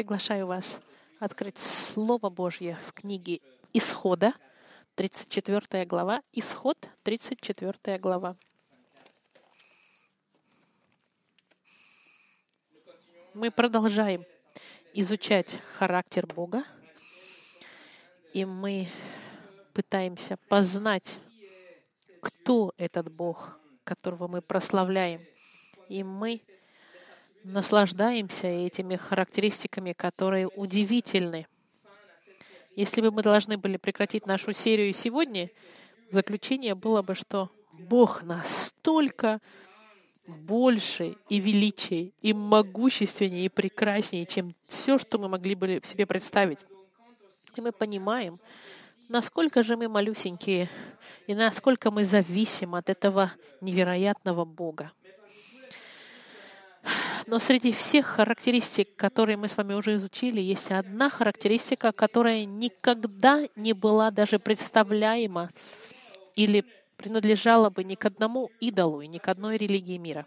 приглашаю 0.00 0.46
вас 0.46 0.80
открыть 1.18 1.58
Слово 1.58 2.30
Божье 2.30 2.78
в 2.86 2.94
книге 2.94 3.40
Исхода, 3.74 4.32
34 4.94 5.84
глава. 5.84 6.22
Исход, 6.32 6.88
34 7.02 7.98
глава. 7.98 8.34
Мы 13.34 13.50
продолжаем 13.50 14.24
изучать 14.94 15.58
характер 15.74 16.26
Бога, 16.26 16.64
и 18.32 18.46
мы 18.46 18.88
пытаемся 19.74 20.38
познать, 20.48 21.18
кто 22.22 22.72
этот 22.78 23.12
Бог, 23.12 23.58
которого 23.84 24.28
мы 24.28 24.40
прославляем. 24.40 25.26
И 25.90 26.02
мы 26.02 26.40
наслаждаемся 27.44 28.46
этими 28.46 28.96
характеристиками, 28.96 29.92
которые 29.92 30.48
удивительны. 30.48 31.46
Если 32.76 33.00
бы 33.00 33.10
мы 33.10 33.22
должны 33.22 33.58
были 33.58 33.76
прекратить 33.76 34.26
нашу 34.26 34.52
серию 34.52 34.92
сегодня, 34.92 35.50
заключение 36.10 36.74
было 36.74 37.02
бы, 37.02 37.14
что 37.14 37.50
Бог 37.72 38.22
настолько 38.22 39.40
больше 40.26 41.16
и 41.28 41.40
величие, 41.40 42.12
и 42.20 42.32
могущественнее, 42.32 43.46
и 43.46 43.48
прекраснее, 43.48 44.26
чем 44.26 44.54
все, 44.66 44.98
что 44.98 45.18
мы 45.18 45.28
могли 45.28 45.54
бы 45.54 45.80
себе 45.84 46.06
представить. 46.06 46.60
И 47.56 47.60
мы 47.60 47.72
понимаем, 47.72 48.38
насколько 49.08 49.62
же 49.62 49.76
мы 49.76 49.88
малюсенькие, 49.88 50.68
и 51.26 51.34
насколько 51.34 51.90
мы 51.90 52.04
зависим 52.04 52.74
от 52.76 52.88
этого 52.88 53.32
невероятного 53.60 54.44
Бога. 54.44 54.92
Но 57.26 57.38
среди 57.38 57.72
всех 57.72 58.06
характеристик, 58.06 58.96
которые 58.96 59.36
мы 59.36 59.48
с 59.48 59.56
вами 59.56 59.74
уже 59.74 59.96
изучили, 59.96 60.40
есть 60.40 60.70
одна 60.70 61.10
характеристика, 61.10 61.92
которая 61.92 62.44
никогда 62.44 63.46
не 63.56 63.72
была 63.72 64.10
даже 64.10 64.38
представляема 64.38 65.50
или 66.34 66.64
принадлежала 66.96 67.70
бы 67.70 67.84
ни 67.84 67.94
к 67.94 68.04
одному 68.04 68.50
идолу 68.60 69.00
и 69.00 69.06
ни 69.06 69.18
к 69.18 69.28
одной 69.28 69.56
религии 69.56 69.96
мира. 69.96 70.26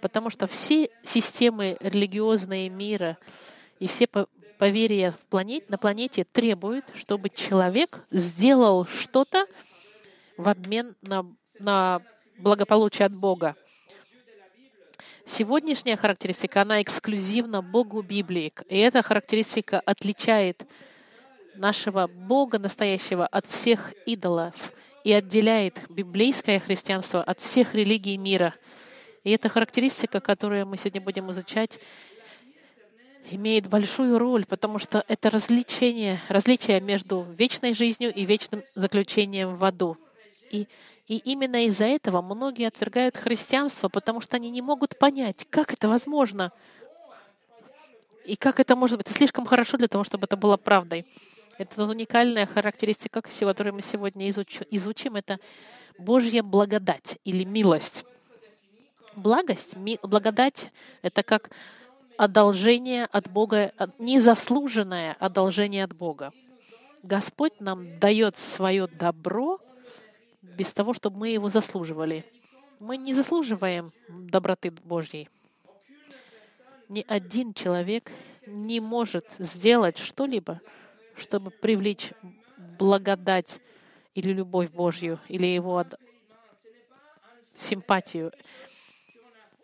Потому 0.00 0.30
что 0.30 0.46
все 0.46 0.90
системы 1.04 1.76
религиозные 1.80 2.68
мира 2.68 3.18
и 3.78 3.86
все 3.86 4.06
поверья 4.58 5.12
в 5.12 5.26
планете, 5.26 5.66
на 5.68 5.78
планете 5.78 6.24
требуют, 6.24 6.84
чтобы 6.94 7.30
человек 7.30 8.04
сделал 8.10 8.86
что-то 8.86 9.46
в 10.36 10.48
обмен 10.48 10.94
на, 11.02 11.26
на 11.58 12.02
благополучие 12.38 13.06
от 13.06 13.14
Бога. 13.14 13.56
Сегодняшняя 15.26 15.96
характеристика, 15.96 16.62
она 16.62 16.82
эксклюзивна 16.82 17.62
Богу 17.62 18.02
Библии. 18.02 18.52
И 18.68 18.78
эта 18.78 19.00
характеристика 19.00 19.80
отличает 19.80 20.66
нашего 21.54 22.08
Бога 22.08 22.58
настоящего 22.58 23.26
от 23.26 23.46
всех 23.46 23.94
идолов 24.04 24.74
и 25.02 25.14
отделяет 25.14 25.80
библейское 25.88 26.60
христианство 26.60 27.22
от 27.22 27.40
всех 27.40 27.74
религий 27.74 28.18
мира. 28.18 28.54
И 29.22 29.30
эта 29.30 29.48
характеристика, 29.48 30.20
которую 30.20 30.66
мы 30.66 30.76
сегодня 30.76 31.00
будем 31.00 31.30
изучать, 31.30 31.80
имеет 33.30 33.66
большую 33.66 34.18
роль, 34.18 34.44
потому 34.44 34.78
что 34.78 35.02
это 35.08 35.30
различие, 35.30 36.20
различие 36.28 36.82
между 36.82 37.22
вечной 37.22 37.72
жизнью 37.72 38.12
и 38.12 38.26
вечным 38.26 38.62
заключением 38.74 39.56
в 39.56 39.64
аду. 39.64 39.96
И 40.50 40.68
и 41.06 41.18
именно 41.18 41.66
из-за 41.66 41.84
этого 41.84 42.22
многие 42.22 42.66
отвергают 42.66 43.16
христианство, 43.16 43.88
потому 43.88 44.20
что 44.20 44.36
они 44.36 44.50
не 44.50 44.62
могут 44.62 44.98
понять, 44.98 45.46
как 45.50 45.72
это 45.72 45.88
возможно. 45.88 46.50
И 48.24 48.36
как 48.36 48.58
это 48.58 48.74
может 48.74 48.96
быть? 48.96 49.06
Это 49.06 49.16
слишком 49.16 49.44
хорошо 49.44 49.76
для 49.76 49.88
того, 49.88 50.02
чтобы 50.02 50.24
это 50.24 50.36
было 50.36 50.56
правдой. 50.56 51.04
Это 51.58 51.84
уникальная 51.84 52.46
характеристика, 52.46 53.20
которую 53.20 53.74
мы 53.74 53.82
сегодня 53.82 54.30
изучим, 54.30 55.16
это 55.16 55.38
Божья 55.98 56.42
благодать 56.42 57.18
или 57.24 57.44
милость. 57.44 58.04
Благость, 59.14 59.76
ми, 59.76 59.98
благодать— 60.02 60.72
это 61.02 61.22
как 61.22 61.50
одолжение 62.16 63.04
от 63.04 63.30
Бога, 63.30 63.72
незаслуженное 63.98 65.16
одолжение 65.20 65.84
от 65.84 65.94
Бога. 65.94 66.32
Господь 67.02 67.60
нам 67.60 68.00
дает 68.00 68.38
свое 68.38 68.86
добро 68.88 69.60
без 70.56 70.72
того, 70.72 70.94
чтобы 70.94 71.18
мы 71.18 71.28
его 71.30 71.48
заслуживали. 71.48 72.24
Мы 72.80 72.96
не 72.96 73.14
заслуживаем 73.14 73.92
доброты 74.08 74.70
Божьей. 74.70 75.28
Ни 76.88 77.04
один 77.08 77.54
человек 77.54 78.10
не 78.46 78.80
может 78.80 79.26
сделать 79.38 79.98
что-либо, 79.98 80.60
чтобы 81.16 81.50
привлечь 81.50 82.12
благодать 82.78 83.60
или 84.14 84.32
любовь 84.32 84.70
Божью, 84.70 85.18
или 85.28 85.46
его 85.46 85.84
симпатию. 87.56 88.32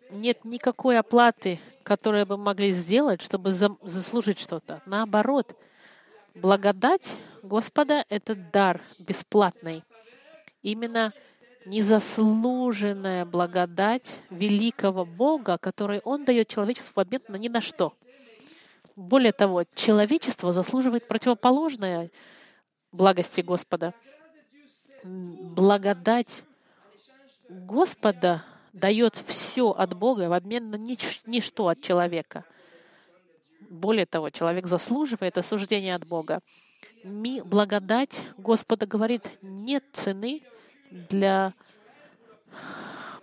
Нет 0.09 0.43
никакой 0.43 0.97
оплаты, 0.97 1.59
которую 1.83 2.25
бы 2.25 2.37
могли 2.37 2.71
сделать, 2.71 3.21
чтобы 3.21 3.51
заслужить 3.51 4.39
что-то. 4.39 4.81
Наоборот, 4.85 5.55
благодать 6.33 7.17
Господа— 7.43 8.05
это 8.09 8.35
дар 8.35 8.81
бесплатный 8.99 9.83
именно 10.61 11.13
незаслуженная 11.65 13.25
благодать 13.25 14.21
великого 14.29 15.05
Бога, 15.05 15.57
который 15.57 15.99
Он 15.99 16.25
дает 16.25 16.47
человечеству 16.47 16.91
в 16.95 16.99
обмен 16.99 17.21
на 17.27 17.35
ни 17.35 17.49
на 17.49 17.61
что. 17.61 17.93
Более 18.95 19.31
того, 19.31 19.63
человечество 19.75 20.51
заслуживает 20.51 21.07
противоположное 21.07 22.11
благости 22.91 23.41
Господа. 23.41 23.93
Благодать 25.03 26.43
Господа 27.49 28.43
дает 28.73 29.15
все 29.15 29.71
от 29.71 29.95
Бога 29.95 30.29
в 30.29 30.33
обмен 30.33 30.69
на 30.69 30.75
нич- 30.75 31.21
ничто 31.25 31.67
от 31.67 31.81
человека. 31.81 32.43
Более 33.69 34.05
того, 34.05 34.29
человек 34.29 34.67
заслуживает 34.67 35.37
осуждения 35.37 35.95
от 35.95 36.05
Бога. 36.05 36.41
Ми, 37.03 37.41
благодать 37.41 38.21
Господа 38.37 38.85
говорит, 38.85 39.29
нет 39.41 39.83
цены 39.93 40.43
для 40.91 41.53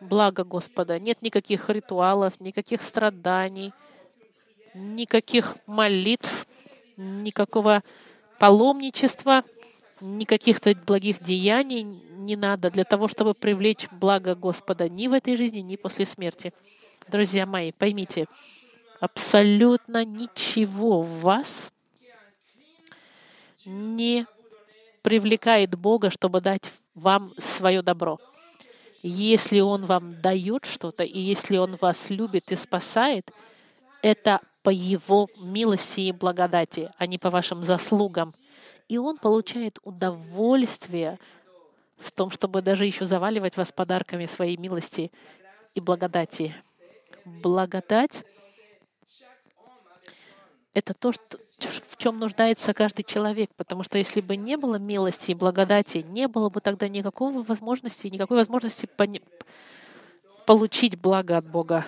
блага 0.00 0.44
Господа. 0.44 0.98
Нет 0.98 1.22
никаких 1.22 1.68
ритуалов, 1.68 2.40
никаких 2.40 2.82
страданий, 2.82 3.72
никаких 4.74 5.56
молитв, 5.66 6.46
никакого 6.96 7.82
паломничества, 8.38 9.44
никаких-то 10.00 10.74
благих 10.86 11.22
деяний 11.22 11.82
не 11.82 12.36
надо 12.36 12.70
для 12.70 12.84
того, 12.84 13.08
чтобы 13.08 13.34
привлечь 13.34 13.88
благо 13.90 14.34
Господа 14.34 14.88
ни 14.88 15.08
в 15.08 15.12
этой 15.12 15.36
жизни, 15.36 15.60
ни 15.60 15.76
после 15.76 16.04
смерти. 16.04 16.52
Друзья 17.08 17.46
мои, 17.46 17.72
поймите, 17.72 18.26
абсолютно 19.00 20.04
ничего 20.04 21.02
в 21.02 21.20
вас 21.20 21.72
не 23.64 24.26
привлекает 25.02 25.76
Бога, 25.76 26.10
чтобы 26.10 26.40
дать 26.40 26.72
вам 26.98 27.32
свое 27.38 27.82
добро. 27.82 28.18
Если 29.02 29.60
Он 29.60 29.86
вам 29.86 30.20
дает 30.20 30.64
что-то, 30.64 31.04
и 31.04 31.18
если 31.18 31.56
Он 31.56 31.76
вас 31.76 32.10
любит 32.10 32.50
и 32.52 32.56
спасает, 32.56 33.30
это 34.02 34.40
по 34.62 34.70
Его 34.70 35.28
милости 35.40 36.00
и 36.00 36.12
благодати, 36.12 36.90
а 36.98 37.06
не 37.06 37.18
по 37.18 37.30
вашим 37.30 37.62
заслугам. 37.62 38.32
И 38.88 38.98
Он 38.98 39.18
получает 39.18 39.78
удовольствие 39.84 41.18
в 41.98 42.10
том, 42.10 42.30
чтобы 42.30 42.62
даже 42.62 42.84
еще 42.84 43.04
заваливать 43.04 43.56
вас 43.56 43.72
подарками 43.72 44.26
своей 44.26 44.56
милости 44.56 45.10
и 45.74 45.80
благодати. 45.80 46.54
Благодать— 47.24 48.24
это 50.78 50.94
то, 50.94 51.12
что, 51.12 51.38
в 51.58 51.96
чем 51.96 52.18
нуждается 52.18 52.72
каждый 52.72 53.02
человек, 53.02 53.50
потому 53.56 53.82
что 53.82 53.98
если 53.98 54.20
бы 54.20 54.36
не 54.36 54.56
было 54.56 54.76
милости 54.76 55.32
и 55.32 55.34
благодати, 55.34 55.98
не 55.98 56.28
было 56.28 56.48
бы 56.50 56.60
тогда 56.60 56.88
никакого 56.88 57.42
возможности, 57.42 58.06
никакой 58.06 58.36
возможности 58.36 58.86
пони- 58.86 59.22
получить 60.46 60.98
благо 60.98 61.36
от 61.36 61.50
Бога. 61.50 61.84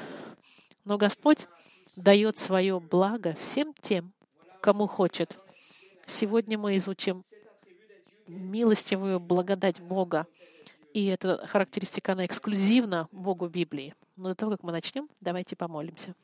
Но 0.85 0.99
Господь 0.99 1.47
дает 1.95 2.39
свое 2.39 2.81
благо 2.81 3.37
всем 3.41 3.73
тем, 3.81 4.13
кому 4.61 4.87
хочет. 4.87 5.37
Сегодня 6.07 6.59
мы 6.59 6.77
изучим 6.77 7.25
милостивую 8.27 9.21
благодать 9.21 9.81
Бога. 9.81 10.27
И 10.93 11.07
эта 11.07 11.47
характеристика, 11.47 12.13
она 12.13 12.27
эксклюзивна 12.27 13.09
Богу 13.13 13.49
Библии. 13.49 13.95
Но 14.17 14.31
до 14.31 14.35
того, 14.35 14.53
как 14.53 14.65
мы 14.65 14.73
начнем, 14.73 15.09
давайте 15.21 15.55
помолимся. 15.55 16.15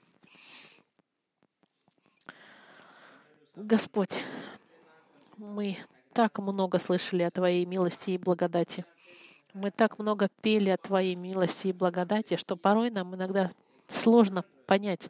Господь, 3.57 4.23
мы 5.39 5.79
так 6.13 6.39
много 6.41 6.79
слышали 6.79 7.23
о 7.23 7.31
Твоей 7.31 7.65
милости 7.65 8.11
и 8.11 8.19
благодати. 8.19 8.85
Мы 9.55 9.71
так 9.71 9.99
много 9.99 10.29
пели 10.43 10.69
о 10.69 10.77
Твоей 10.77 11.15
милости 11.15 11.69
и 11.69 11.73
благодати, 11.73 12.37
что 12.37 12.57
порой 12.57 12.91
нам 12.91 13.15
иногда 13.15 13.51
сложно 13.89 14.45
понять, 14.67 15.09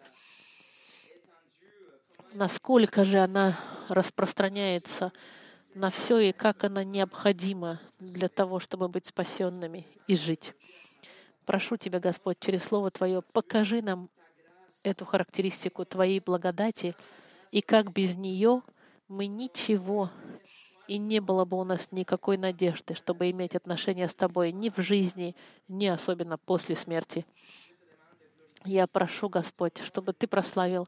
насколько 2.34 3.04
же 3.04 3.18
она 3.18 3.58
распространяется 3.88 5.12
на 5.74 5.90
все 5.90 6.20
и 6.20 6.30
как 6.30 6.62
она 6.62 6.84
необходима 6.84 7.80
для 7.98 8.28
того, 8.28 8.60
чтобы 8.60 8.88
быть 8.88 9.06
спасенными 9.06 9.88
и 10.06 10.14
жить. 10.14 10.54
Прошу 11.46 11.78
Тебя, 11.78 11.98
Господь, 11.98 12.38
через 12.38 12.62
Слово 12.62 12.92
Твое, 12.92 13.22
покажи 13.22 13.82
нам 13.82 14.08
эту 14.84 15.04
характеристику 15.04 15.84
Твоей 15.84 16.20
благодати, 16.20 16.94
и 17.56 17.62
как 17.62 17.90
без 17.90 18.16
нее 18.16 18.60
мы 19.08 19.26
ничего, 19.28 20.10
и 20.88 20.98
не 20.98 21.20
было 21.20 21.46
бы 21.46 21.58
у 21.58 21.64
нас 21.64 21.88
никакой 21.90 22.36
надежды, 22.36 22.94
чтобы 22.94 23.30
иметь 23.30 23.56
отношения 23.56 24.08
с 24.08 24.14
Тобой 24.14 24.52
ни 24.52 24.68
в 24.68 24.76
жизни, 24.76 25.34
ни 25.66 25.86
особенно 25.86 26.36
после 26.36 26.76
смерти. 26.76 27.24
Я 28.66 28.86
прошу, 28.86 29.30
Господь, 29.30 29.78
чтобы 29.78 30.12
Ты 30.12 30.26
прославил 30.26 30.86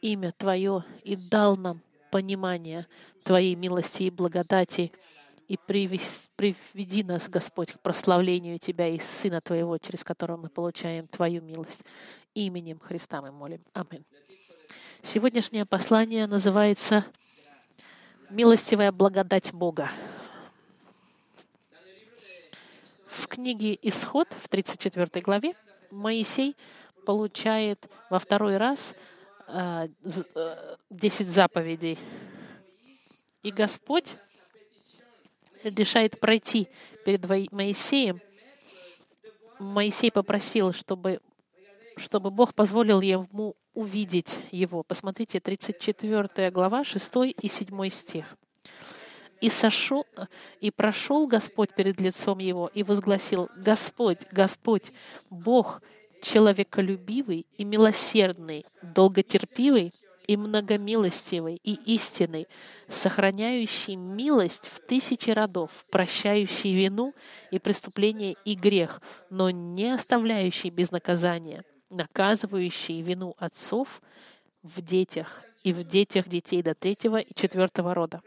имя 0.00 0.32
Твое 0.32 0.84
и 1.04 1.14
дал 1.14 1.56
нам 1.56 1.80
понимание 2.10 2.88
Твоей 3.22 3.54
милости 3.54 4.02
и 4.02 4.10
благодати, 4.10 4.90
и 5.46 5.56
приведи 5.56 7.04
нас, 7.04 7.28
Господь, 7.28 7.74
к 7.74 7.78
прославлению 7.78 8.58
Тебя 8.58 8.88
и 8.88 8.98
Сына 8.98 9.40
Твоего, 9.40 9.78
через 9.78 10.02
которого 10.02 10.36
мы 10.36 10.48
получаем 10.48 11.06
Твою 11.06 11.42
милость. 11.42 11.84
Именем 12.34 12.80
Христа 12.80 13.22
мы 13.22 13.30
молим. 13.30 13.62
Аминь. 13.72 14.04
Сегодняшнее 15.04 15.66
послание 15.66 16.28
называется 16.28 17.04
«Милостивая 18.30 18.92
благодать 18.92 19.52
Бога». 19.52 19.90
В 23.08 23.26
книге 23.26 23.76
«Исход» 23.82 24.28
в 24.40 24.48
34 24.48 25.20
главе 25.20 25.56
Моисей 25.90 26.56
получает 27.04 27.90
во 28.10 28.20
второй 28.20 28.58
раз 28.58 28.94
а, 29.48 29.88
э, 30.04 30.76
десять 30.88 31.26
заповедей. 31.26 31.98
И 33.42 33.50
Господь 33.50 34.06
решает 35.64 36.20
пройти 36.20 36.68
перед 37.04 37.28
Моисеем. 37.50 38.20
Моисей 39.58 40.12
попросил, 40.12 40.72
чтобы, 40.72 41.20
чтобы 41.96 42.30
Бог 42.30 42.54
позволил 42.54 43.00
ему 43.00 43.56
увидеть 43.74 44.38
его. 44.50 44.82
Посмотрите, 44.82 45.40
34 45.40 46.50
глава, 46.50 46.84
6 46.84 47.12
и 47.40 47.48
7 47.48 47.88
стих. 47.88 48.36
И, 49.40 49.48
сошел, 49.48 50.06
и 50.60 50.70
прошел 50.70 51.26
Господь 51.26 51.74
перед 51.74 52.00
лицом 52.00 52.38
его 52.38 52.70
и 52.72 52.84
возгласил, 52.84 53.48
«Господь, 53.56 54.20
Господь, 54.30 54.92
Бог, 55.30 55.82
человеколюбивый 56.22 57.46
и 57.56 57.64
милосердный, 57.64 58.64
долготерпивый 58.82 59.92
и 60.28 60.36
многомилостивый 60.36 61.60
и 61.64 61.74
истинный, 61.94 62.46
сохраняющий 62.88 63.96
милость 63.96 64.66
в 64.66 64.80
тысячи 64.86 65.30
родов, 65.30 65.84
прощающий 65.90 66.74
вину 66.74 67.12
и 67.50 67.58
преступление 67.58 68.36
и 68.44 68.54
грех, 68.54 69.00
но 69.30 69.50
не 69.50 69.92
оставляющий 69.92 70.70
без 70.70 70.92
наказания, 70.92 71.62
наказывающий 71.92 73.00
вину 73.02 73.34
отцов 73.38 74.02
в 74.62 74.80
детях 74.80 75.42
и 75.62 75.72
в 75.72 75.84
детях 75.84 76.28
детей 76.28 76.62
до 76.62 76.74
третьего 76.74 77.18
и 77.18 77.34
четвертого 77.34 77.94
рода. 77.94 78.20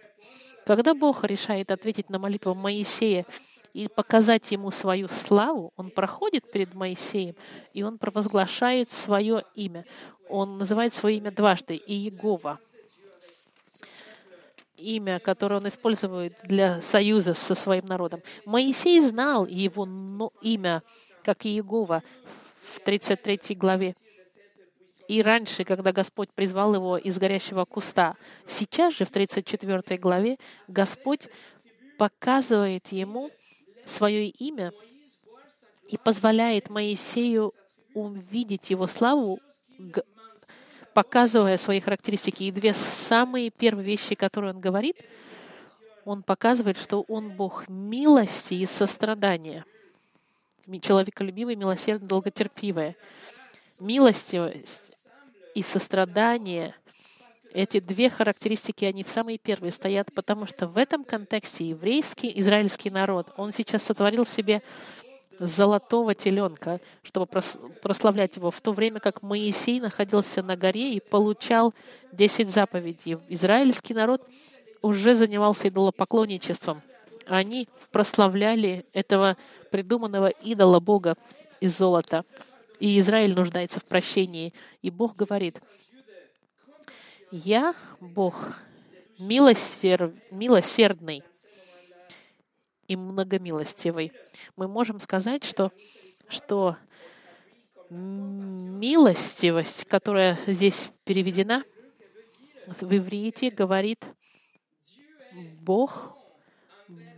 Когда 0.65 0.93
Бог 0.93 1.23
решает 1.23 1.69
ответить 1.71 2.09
на 2.09 2.17
молитву 2.17 2.55
Моисея 2.55 3.25
и 3.73 3.87
показать 3.87 4.51
ему 4.51 4.71
свою 4.71 5.07
славу, 5.09 5.73
он 5.75 5.91
проходит 5.91 6.49
перед 6.51 6.73
Моисеем, 6.73 7.35
и 7.73 7.83
он 7.83 7.97
провозглашает 7.97 8.89
свое 8.89 9.43
имя. 9.53 9.85
Он 10.29 10.57
называет 10.57 10.93
свое 10.93 11.17
имя 11.17 11.31
дважды, 11.31 11.75
Иегова. 11.75 12.59
Имя, 14.77 15.19
которое 15.19 15.57
он 15.57 15.67
использует 15.67 16.35
для 16.43 16.81
союза 16.81 17.33
со 17.33 17.53
своим 17.53 17.85
народом. 17.85 18.21
Моисей 18.45 18.99
знал 19.01 19.45
его 19.45 20.31
имя, 20.41 20.81
как 21.23 21.45
Иегова, 21.45 22.03
в 22.75 22.79
33 22.81 23.55
главе. 23.55 23.95
И 25.07 25.21
раньше, 25.21 25.63
когда 25.63 25.91
Господь 25.91 26.29
призвал 26.31 26.75
его 26.75 26.97
из 26.97 27.17
горящего 27.17 27.65
куста. 27.65 28.15
Сейчас 28.47 28.95
же, 28.95 29.05
в 29.05 29.11
34 29.11 29.97
главе, 29.99 30.37
Господь 30.67 31.21
показывает 31.97 32.87
ему 32.91 33.29
свое 33.85 34.27
имя 34.27 34.73
и 35.89 35.97
позволяет 35.97 36.69
Моисею 36.69 37.53
увидеть 37.93 38.71
его 38.71 38.87
славу, 38.87 39.39
показывая 40.93 41.57
свои 41.57 41.79
характеристики. 41.79 42.43
И 42.43 42.51
две 42.51 42.73
самые 42.73 43.51
первые 43.51 43.85
вещи, 43.85 44.15
которые 44.15 44.53
он 44.53 44.59
говорит, 44.59 44.97
он 46.03 46.23
показывает, 46.23 46.77
что 46.77 47.01
он 47.07 47.29
Бог 47.29 47.69
милости 47.69 48.55
и 48.55 48.65
сострадания. 48.65 49.65
Человеколюбивый, 50.81 51.55
милосердный, 51.55 52.07
долготерпивый. 52.07 52.95
Милостивость 53.79 54.91
и 55.53 55.61
сострадание 55.61 56.75
эти 57.53 57.79
две 57.79 58.09
характеристики, 58.09 58.83
они 58.83 59.03
в 59.03 59.07
самые 59.09 59.37
первые 59.37 59.71
стоят, 59.71 60.13
потому 60.13 60.45
что 60.45 60.67
в 60.67 60.77
этом 60.77 61.05
контексте 61.05 61.69
еврейский, 61.69 62.31
израильский 62.41 62.89
народ, 62.89 63.31
он 63.37 63.53
сейчас 63.53 63.83
сотворил 63.83 64.25
себе 64.25 64.61
золотого 65.39 66.15
теленка, 66.15 66.81
чтобы 67.01 67.27
прославлять 67.81 68.35
его, 68.35 68.51
в 68.51 68.59
то 68.61 68.73
время 68.73 68.99
как 68.99 69.21
Моисей 69.21 69.79
находился 69.79 70.43
на 70.43 70.57
горе 70.57 70.93
и 70.93 70.99
получал 70.99 71.73
10 72.11 72.49
заповедей. 72.49 73.17
Израильский 73.29 73.93
народ 73.93 74.27
уже 74.81 75.15
занимался 75.15 75.69
идолопоклонничеством. 75.69 76.81
Они 77.27 77.67
прославляли 77.91 78.85
этого 78.93 79.37
придуманного 79.71 80.29
идола 80.29 80.79
Бога 80.79 81.17
из 81.59 81.77
золота. 81.77 82.23
И 82.79 82.99
Израиль 82.99 83.33
нуждается 83.33 83.79
в 83.79 83.85
прощении. 83.85 84.53
И 84.81 84.89
Бог 84.89 85.15
говорит, 85.15 85.61
я 87.31 87.73
Бог 87.99 88.35
милосер... 89.19 90.13
милосердный 90.31 91.23
и 92.87 92.95
многомилостивый. 92.95 94.11
Мы 94.55 94.67
можем 94.67 94.99
сказать, 94.99 95.43
что, 95.43 95.71
что 96.27 96.77
милостивость, 97.89 99.85
которая 99.85 100.37
здесь 100.47 100.91
переведена 101.03 101.63
в 102.67 102.95
иврите, 102.95 103.49
говорит 103.49 104.05
Бог 105.61 106.14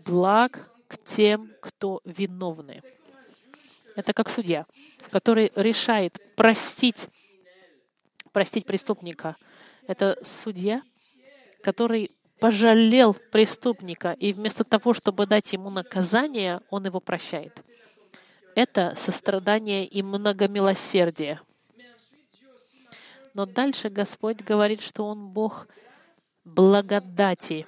благ 0.08 0.72
к 0.88 0.98
тем, 1.04 1.52
кто 1.62 2.02
виновны. 2.06 2.82
Это 3.96 4.14
как 4.14 4.30
судья, 4.30 4.66
который 5.12 5.52
решает 5.56 6.20
простить, 6.36 7.08
простить 8.32 8.66
преступника— 8.66 9.36
это 9.88 10.20
судья, 10.24 10.84
который 11.64 12.12
пожалел 12.40 13.14
преступника, 13.32 14.12
и 14.12 14.34
вместо 14.34 14.64
того, 14.64 14.94
чтобы 14.94 15.26
дать 15.26 15.54
ему 15.54 15.70
наказание, 15.70 16.62
он 16.70 16.86
его 16.86 17.00
прощает. 17.00 17.58
Это 18.54 18.94
сострадание 18.96 19.86
и 19.86 20.04
многомилосердие. 20.04 21.40
Но 23.34 23.46
дальше 23.46 23.90
Господь 23.90 24.42
говорит, 24.42 24.82
что 24.82 25.06
Он 25.06 25.30
Бог 25.30 25.68
благодати. 26.44 27.66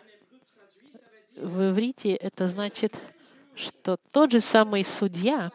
В 1.40 1.70
иврите 1.70 2.16
это 2.16 2.50
значит, 2.50 3.00
что 3.56 3.98
тот 4.12 4.32
же 4.32 4.42
самый 4.42 4.84
судья 4.84 5.52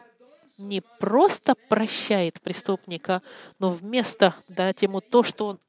не 0.57 0.81
просто 0.81 1.53
прощает 1.53 2.41
преступника, 2.41 3.21
но 3.59 3.69
вместо 3.69 4.33
дать 4.47 4.81
ему 4.81 4.99
то, 4.99 5.21
что 5.21 5.47
он 5.47 5.59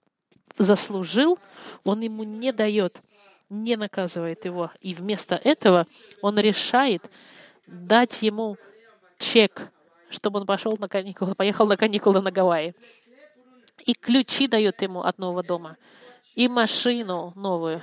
заслужил, 0.57 1.39
он 1.85 2.01
ему 2.01 2.23
не 2.23 2.53
дает, 2.53 3.03
не 3.51 3.77
наказывает 3.77 4.47
его. 4.47 4.71
И 4.81 4.95
вместо 4.95 5.35
этого 5.35 5.87
он 6.23 6.39
решает 6.39 7.03
дать 7.67 8.23
ему 8.23 8.57
чек, 9.19 9.71
чтобы 10.09 10.41
он 10.41 10.47
пошел 10.47 10.79
на 10.79 10.89
каникулы, 10.89 11.35
поехал 11.35 11.67
на 11.67 11.77
каникулы 11.77 12.23
на 12.23 12.31
Гавайи. 12.31 12.75
И 13.85 13.93
ключи 13.93 14.49
дает 14.49 14.81
ему 14.81 15.03
от 15.03 15.19
нового 15.19 15.43
дома, 15.43 15.77
и 16.35 16.49
машину 16.49 17.35
новую, 17.37 17.83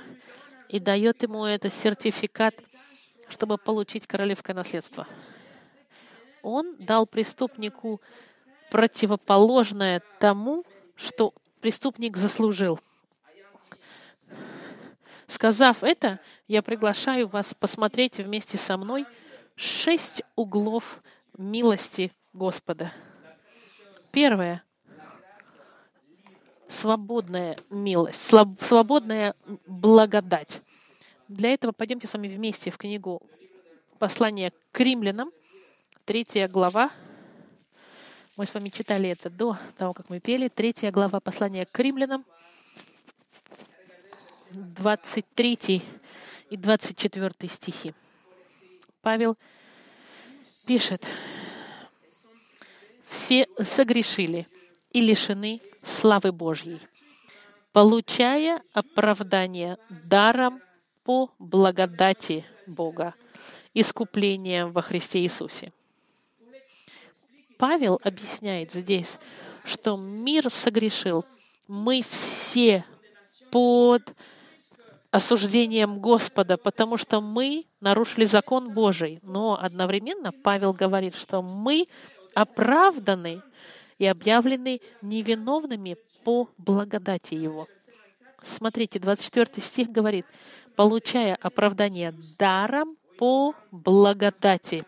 и 0.68 0.80
дает 0.80 1.22
ему 1.22 1.44
это 1.44 1.70
сертификат, 1.70 2.54
чтобы 3.28 3.58
получить 3.58 4.06
королевское 4.06 4.54
наследство. 4.54 5.06
Он 6.42 6.76
дал 6.78 7.06
преступнику 7.06 8.00
противоположное 8.70 10.02
тому, 10.18 10.64
что 10.96 11.32
преступник 11.60 12.16
заслужил. 12.16 12.80
Сказав 15.26 15.82
это, 15.82 16.20
я 16.48 16.60
приглашаю 16.62 17.28
вас 17.28 17.54
посмотреть 17.54 18.18
вместе 18.18 18.58
со 18.58 18.76
мной 18.76 19.06
шесть 19.56 20.22
углов 20.34 21.02
милости 21.38 22.12
Господа. 22.32 22.92
Первое. 24.12 24.63
Свободная 26.74 27.56
милость, 27.70 28.20
свободная 28.60 29.34
благодать. 29.66 30.60
Для 31.28 31.50
этого 31.50 31.72
пойдемте 31.72 32.06
с 32.06 32.12
вами 32.12 32.28
вместе 32.28 32.70
в 32.70 32.76
книгу 32.76 33.22
послания 33.98 34.52
к 34.72 34.80
римлянам, 34.80 35.32
третья 36.04 36.48
глава. 36.48 36.90
Мы 38.36 38.46
с 38.46 38.52
вами 38.52 38.68
читали 38.68 39.08
это 39.08 39.30
до 39.30 39.56
того, 39.76 39.94
как 39.94 40.10
мы 40.10 40.20
пели. 40.20 40.48
Третья 40.48 40.90
глава 40.90 41.20
послания 41.20 41.66
к 41.70 41.78
римлянам, 41.78 42.24
23 44.50 45.82
и 46.50 46.56
24 46.56 47.50
стихи. 47.50 47.94
Павел 49.00 49.36
пишет, 50.66 51.06
«Все 53.08 53.46
согрешили 53.60 54.48
и 54.92 55.00
лишены 55.00 55.60
славы 55.84 56.32
Божьей, 56.32 56.80
получая 57.72 58.62
оправдание 58.72 59.78
даром 59.88 60.60
по 61.04 61.30
благодати 61.38 62.44
Бога, 62.66 63.14
искуплением 63.74 64.72
во 64.72 64.82
Христе 64.82 65.20
Иисусе». 65.20 65.72
Павел 67.58 68.00
объясняет 68.02 68.72
здесь, 68.72 69.18
что 69.64 69.96
мир 69.96 70.50
согрешил. 70.50 71.24
Мы 71.68 72.02
все 72.02 72.84
под 73.50 74.14
осуждением 75.10 76.00
Господа, 76.00 76.56
потому 76.56 76.98
что 76.98 77.20
мы 77.20 77.66
нарушили 77.80 78.24
закон 78.24 78.70
Божий. 78.70 79.20
Но 79.22 79.58
одновременно 79.60 80.32
Павел 80.32 80.72
говорит, 80.72 81.14
что 81.14 81.40
мы 81.40 81.86
оправданы 82.34 83.42
и 83.98 84.06
объявлены 84.06 84.80
невиновными 85.02 85.96
по 86.24 86.48
благодати 86.58 87.34
Его. 87.34 87.68
Смотрите, 88.42 88.98
24 88.98 89.62
стих 89.62 89.90
говорит, 89.90 90.26
получая 90.76 91.34
оправдание 91.36 92.14
даром 92.38 92.96
по 93.16 93.54
благодати. 93.70 94.84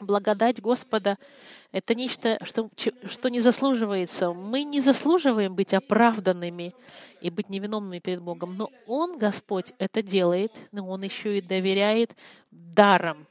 Благодать 0.00 0.60
Господа— 0.60 1.16
это 1.72 1.94
нечто, 1.94 2.38
что, 2.42 2.68
что 3.06 3.30
не 3.30 3.40
заслуживается. 3.40 4.32
Мы 4.32 4.62
не 4.64 4.80
заслуживаем 4.80 5.54
быть 5.54 5.72
оправданными 5.72 6.74
и 7.20 7.30
быть 7.30 7.48
невиновными 7.48 7.98
перед 7.98 8.20
Богом. 8.20 8.56
Но 8.56 8.70
Он, 8.86 9.16
Господь, 9.16 9.72
это 9.78 10.02
делает, 10.02 10.52
но 10.70 10.86
Он 10.88 11.02
еще 11.02 11.38
и 11.38 11.40
доверяет 11.40 12.14
даром. 12.50 13.26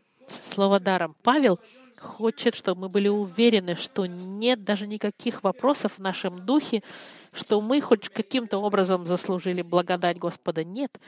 Слово 0.50 0.80
даром. 0.80 1.16
Павел 1.24 1.60
хочет, 2.02 2.56
чтобы 2.56 2.82
мы 2.82 2.90
были 2.90 3.08
уверены, 3.08 3.76
что 3.76 4.06
нет 4.06 4.64
даже 4.64 4.88
никаких 4.88 5.44
вопросов 5.44 5.94
в 5.98 6.00
нашем 6.00 6.46
духе, 6.46 6.84
что 7.32 7.62
мы 7.62 7.80
хоть 7.82 8.10
каким-то 8.10 8.58
образом 8.58 9.06
заслужили 9.06 9.62
благодать 9.62 10.18
Господа. 10.18 10.64
Нет. 10.64 11.00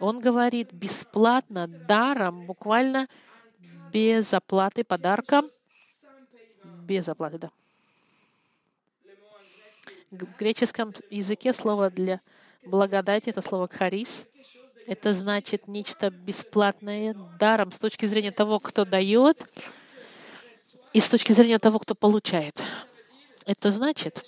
Он 0.00 0.20
говорит 0.20 0.72
бесплатно, 0.72 1.68
даром, 1.68 2.46
буквально 2.46 3.08
без 3.92 4.32
оплаты 4.32 4.84
подарка. 4.84 5.42
Без 6.64 7.08
оплаты, 7.08 7.38
да. 7.38 7.50
В 10.10 10.38
греческом 10.38 10.94
языке 11.10 11.52
слово 11.52 11.90
для 11.90 12.20
благодати— 12.64 13.28
это 13.30 13.42
слово 13.42 13.68
«харис». 13.68 14.24
Это 14.86 15.12
значит 15.12 15.68
нечто 15.68 16.10
бесплатное, 16.10 17.14
даром 17.38 17.72
с 17.72 17.78
точки 17.78 18.06
зрения 18.06 18.30
того, 18.32 18.58
кто 18.58 18.86
дает, 18.86 19.44
и 20.98 21.00
с 21.00 21.08
точки 21.08 21.32
зрения 21.32 21.60
того, 21.60 21.78
кто 21.78 21.94
получает. 21.94 22.60
Это 23.46 23.70
значит 23.70 24.20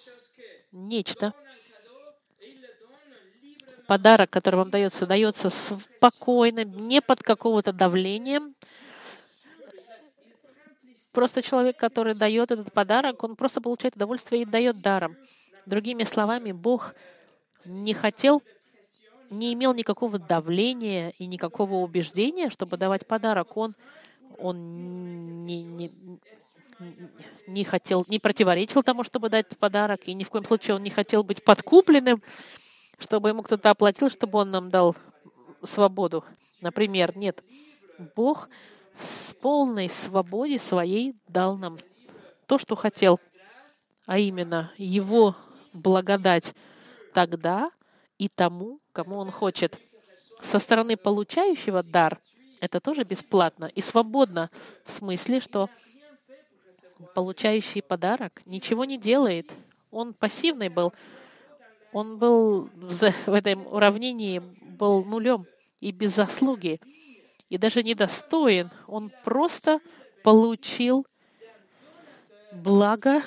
нечто, 0.71 1.35
подарок, 3.89 4.31
который 4.31 4.55
вам 4.55 4.71
дается, 4.71 5.05
дается 5.05 5.51
спокойно, 5.51 6.63
не 6.65 7.03
под 7.03 7.23
какого-то 7.23 7.73
давлением, 7.73 8.55
Просто 11.13 11.43
человек, 11.43 11.77
который 11.77 12.15
дает 12.15 12.53
этот 12.53 12.73
подарок, 12.73 13.25
он 13.25 13.35
просто 13.35 13.61
получает 13.61 13.97
удовольствие 13.97 14.43
и 14.43 14.45
дает 14.45 14.81
даром. 14.81 15.17
Другими 15.67 16.05
словами, 16.05 16.53
Бог 16.53 16.95
не 17.65 17.95
хотел, 17.95 18.45
не 19.29 19.53
имел 19.55 19.75
никакого 19.75 20.21
давления 20.21 21.13
и 21.19 21.27
никакого 21.27 21.79
убеждения, 21.83 22.49
чтобы 22.49 22.77
давать 22.77 23.09
подарок. 23.09 23.57
Он, 23.57 23.75
он 24.39 25.45
не, 25.47 25.65
не, 25.65 25.91
не 27.47 27.65
хотел, 27.65 28.05
не 28.09 28.19
противоречил 28.19 28.83
тому, 28.83 29.05
чтобы 29.05 29.29
дать 29.29 29.57
подарок, 29.59 30.03
и 30.07 30.15
ни 30.15 30.25
в 30.25 30.31
коем 30.31 30.45
случае 30.45 30.77
он 30.77 30.83
не 30.83 30.91
хотел 30.91 31.23
быть 31.23 31.45
подкупленным, 31.45 32.23
чтобы 32.99 33.29
ему 33.29 33.43
кто-то 33.43 33.71
оплатил, 33.71 34.11
чтобы 34.11 34.39
он 34.39 34.51
нам 34.51 34.71
дал 34.71 34.97
свободу. 35.63 36.25
Например, 36.61 37.17
нет. 37.17 37.43
Бог 38.17 38.49
с 38.99 39.35
полной 39.35 39.89
свободе 39.89 40.59
своей 40.59 41.15
дал 41.29 41.57
нам 41.57 41.79
то, 42.47 42.59
что 42.59 42.75
хотел, 42.77 43.21
а 44.07 44.19
именно 44.19 44.73
Его 44.77 45.37
благодать 45.73 46.55
тогда 47.15 47.71
и 48.19 48.29
тому, 48.29 48.81
кому 48.93 49.19
Он 49.19 49.31
хочет. 49.31 49.79
Со 50.43 50.59
стороны 50.59 50.97
получающего 50.97 51.83
дар 51.83 52.21
это 52.61 52.81
тоже 52.81 53.05
бесплатно 53.05 53.67
и 53.67 53.81
свободно, 53.81 54.51
в 54.85 54.93
смысле, 54.93 55.41
что 55.41 55.71
получающий 57.15 57.83
подарок 57.83 58.41
ничего 58.47 58.85
не 58.85 58.99
делает. 58.99 59.51
Он 59.91 60.15
пассивный 60.15 60.69
был. 60.69 60.93
Он 61.93 62.19
был 62.19 62.71
в 62.75 63.33
этом 63.33 63.67
уравнении 63.67 64.39
был 64.39 65.05
нулем 65.05 65.47
и 65.81 65.91
без 65.91 66.15
заслуги 66.15 66.81
и 67.49 67.59
даже 67.59 67.83
недостоин. 67.83 68.71
Он 68.87 69.13
просто 69.25 69.81
получил 70.23 71.07
благо 72.53 73.23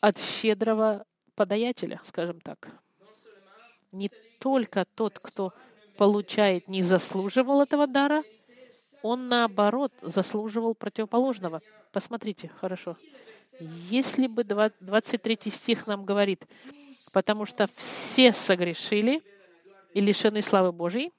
от 0.00 0.18
щедрого 0.18 1.04
подаятеля, 1.34 2.00
скажем 2.04 2.40
так. 2.40 2.70
Не 3.92 4.10
только 4.38 4.86
тот, 4.94 5.18
кто 5.18 5.52
получает, 5.96 6.68
не 6.68 6.82
заслуживал 6.82 7.60
этого 7.60 7.86
дара, 7.86 8.22
он, 9.02 9.28
наоборот, 9.28 9.92
заслуживал 10.02 10.74
противоположного. 10.74 11.62
Посмотрите, 11.92 12.50
хорошо. 12.60 12.96
Если 13.58 14.26
бы 14.26 14.44
23 14.44 15.38
стих 15.50 15.86
нам 15.86 16.04
говорит, 16.04 16.46
потому 17.12 17.46
что 17.46 17.68
все 17.74 18.32
согрешили 18.32 19.22
и 19.94 20.00
лишены 20.00 20.42
славы 20.42 20.72
Божьей, 20.72 21.12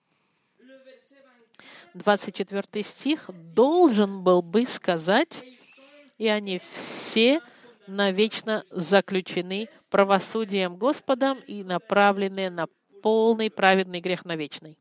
24 1.96 2.84
стих, 2.84 3.30
должен 3.56 4.22
был 4.22 4.42
бы 4.42 4.66
сказать, 4.68 5.44
и 6.18 6.28
они 6.28 6.60
все 6.60 7.42
навечно 7.88 8.64
заключены 8.70 9.70
правосудием 9.90 10.76
Господом 10.76 11.40
и 11.48 11.64
направлены 11.64 12.50
на 12.50 12.68
полный 13.02 13.50
праведный 13.50 14.02
грех 14.02 14.26
на 14.26 14.36
вечный. 14.36 14.78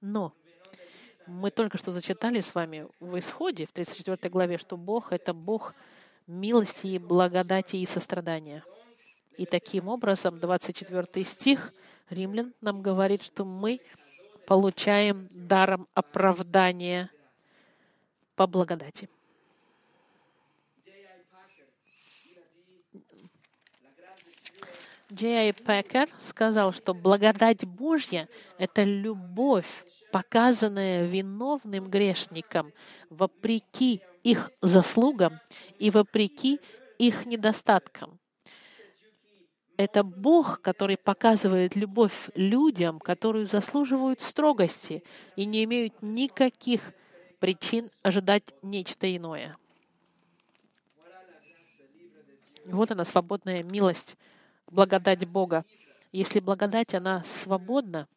Но 0.00 0.32
мы 1.28 1.50
только 1.50 1.78
что 1.78 1.92
зачитали 1.92 2.40
с 2.40 2.54
вами 2.54 2.88
в 3.00 3.18
Исходе, 3.18 3.66
в 3.66 3.72
34 3.72 4.30
главе, 4.30 4.58
что 4.58 4.76
Бог— 4.76 5.08
это 5.12 5.34
Бог 5.34 5.74
милости 6.26 6.86
и 6.88 6.98
благодати 6.98 7.76
и 7.76 7.86
сострадания. 7.86 8.64
И 9.36 9.46
таким 9.46 9.88
образом 9.88 10.40
24 10.40 11.24
стих 11.24 11.72
Римлян 12.10 12.54
нам 12.60 12.82
говорит, 12.82 13.22
что 13.22 13.44
мы 13.44 13.80
получаем 14.46 15.28
даром 15.30 15.86
оправдания 15.94 17.10
по 18.34 18.46
благодати. 18.46 19.08
Джей 25.10 25.54
Пекер 25.54 26.08
сказал, 26.18 26.72
что 26.72 26.92
благодать 26.92 27.64
Божья— 27.64 28.28
это 28.58 28.84
любовь, 28.84 29.84
показанная 30.12 31.06
виновным 31.06 31.88
грешникам 31.88 32.72
вопреки 33.08 34.02
их 34.22 34.50
заслугам 34.60 35.40
и 35.78 35.90
вопреки 35.90 36.60
их 36.98 37.24
недостаткам. 37.24 38.18
Это 39.78 40.02
Бог, 40.02 40.60
который 40.60 40.98
показывает 40.98 41.74
любовь 41.74 42.28
людям, 42.34 42.98
которые 42.98 43.46
заслуживают 43.46 44.20
строгости 44.20 45.02
и 45.36 45.46
не 45.46 45.64
имеют 45.64 46.02
никаких 46.02 46.92
причин 47.38 47.88
ожидать 48.02 48.42
нечто 48.60 49.14
иное. 49.16 49.56
Вот 52.66 52.90
она, 52.90 53.04
свободная 53.04 53.62
милость, 53.62 54.16
благодать 54.70 55.26
Бога. 55.28 55.64
Если 56.12 56.40
благодать, 56.40 56.94
она 56.94 57.22
свободна, 57.24 58.08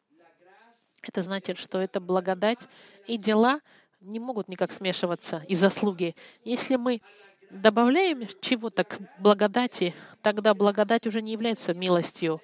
это 1.02 1.22
значит, 1.22 1.58
что 1.58 1.80
это 1.80 2.00
благодать 2.00 2.60
и 3.06 3.16
дела 3.16 3.60
не 4.00 4.18
могут 4.18 4.48
никак 4.48 4.72
смешиваться 4.72 5.44
и 5.48 5.54
заслуги. 5.54 6.14
Если 6.44 6.76
мы 6.76 7.02
добавляем 7.50 8.26
чего-то 8.40 8.84
к 8.84 8.98
благодати, 9.18 9.94
тогда 10.22 10.54
благодать 10.54 11.06
уже 11.06 11.22
не 11.22 11.32
является 11.32 11.74
милостью, 11.74 12.40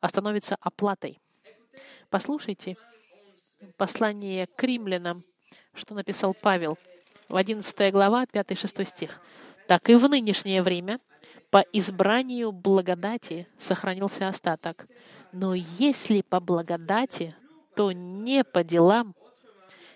а 0.00 0.08
становится 0.08 0.56
оплатой. 0.60 1.18
Послушайте 2.10 2.76
послание 3.76 4.46
к 4.46 4.62
римлянам, 4.62 5.24
что 5.74 5.94
написал 5.94 6.34
Павел 6.34 6.78
в 7.28 7.36
11 7.36 7.92
глава, 7.92 8.24
5-6 8.24 8.84
стих. 8.84 9.20
«Так 9.66 9.88
и 9.88 9.94
в 9.94 10.08
нынешнее 10.08 10.62
время 10.62 11.00
по 11.50 11.58
избранию 11.72 12.52
благодати 12.52 13.48
сохранился 13.58 14.28
остаток. 14.28 14.86
Но 15.32 15.54
если 15.54 16.22
по 16.22 16.40
благодати, 16.40 17.34
то 17.74 17.92
не 17.92 18.44
по 18.44 18.64
делам, 18.64 19.14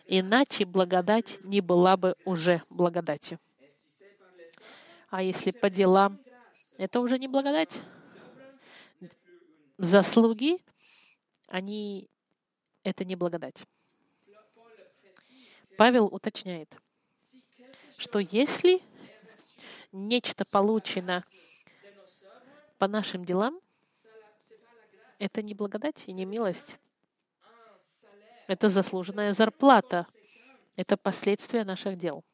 иначе 0.07 0.65
благодать 0.65 1.39
не 1.45 1.61
была 1.61 1.97
бы 1.97 2.17
уже 2.25 2.63
благодатью. 2.71 3.39
А 5.11 5.23
если 5.23 5.53
по 5.53 5.71
делам, 5.71 6.19
это 6.77 7.01
уже 7.01 7.19
не 7.19 7.29
благодать. 7.29 7.81
Заслуги, 9.79 10.59
они 11.47 12.09
это 12.83 13.05
не 13.05 13.15
благодать. 13.15 13.65
Павел 15.77 16.07
уточняет, 16.07 16.77
что 17.97 18.19
если 18.19 18.81
нечто 19.93 20.45
получено 20.45 21.23
по 22.79 22.89
нашим 22.89 23.25
делам, 23.25 23.61
это 25.19 25.43
не 25.43 25.55
благодать 25.55 26.05
и 26.07 26.13
не 26.13 26.25
милость. 26.25 26.79
Это 28.47 28.69
заслуженная 28.69 29.33
зарплата. 29.33 30.07
Это 30.77 30.97
последствия 30.97 31.65
наших 31.65 31.99
дел. 31.99 32.25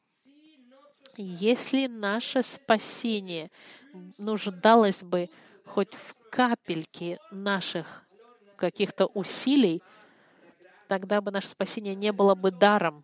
Если 1.15 1.87
наше 1.87 2.41
спасение 2.43 3.51
нуждалось 4.17 5.03
бы 5.03 5.29
хоть 5.65 5.93
в 5.93 6.15
капельке 6.29 7.19
наших 7.31 8.05
каких-то 8.55 9.05
усилий, 9.05 9.81
тогда 10.87 11.21
бы 11.21 11.31
наше 11.31 11.49
спасение 11.49 11.95
не 11.95 12.11
было 12.11 12.35
бы 12.35 12.51
даром. 12.51 13.03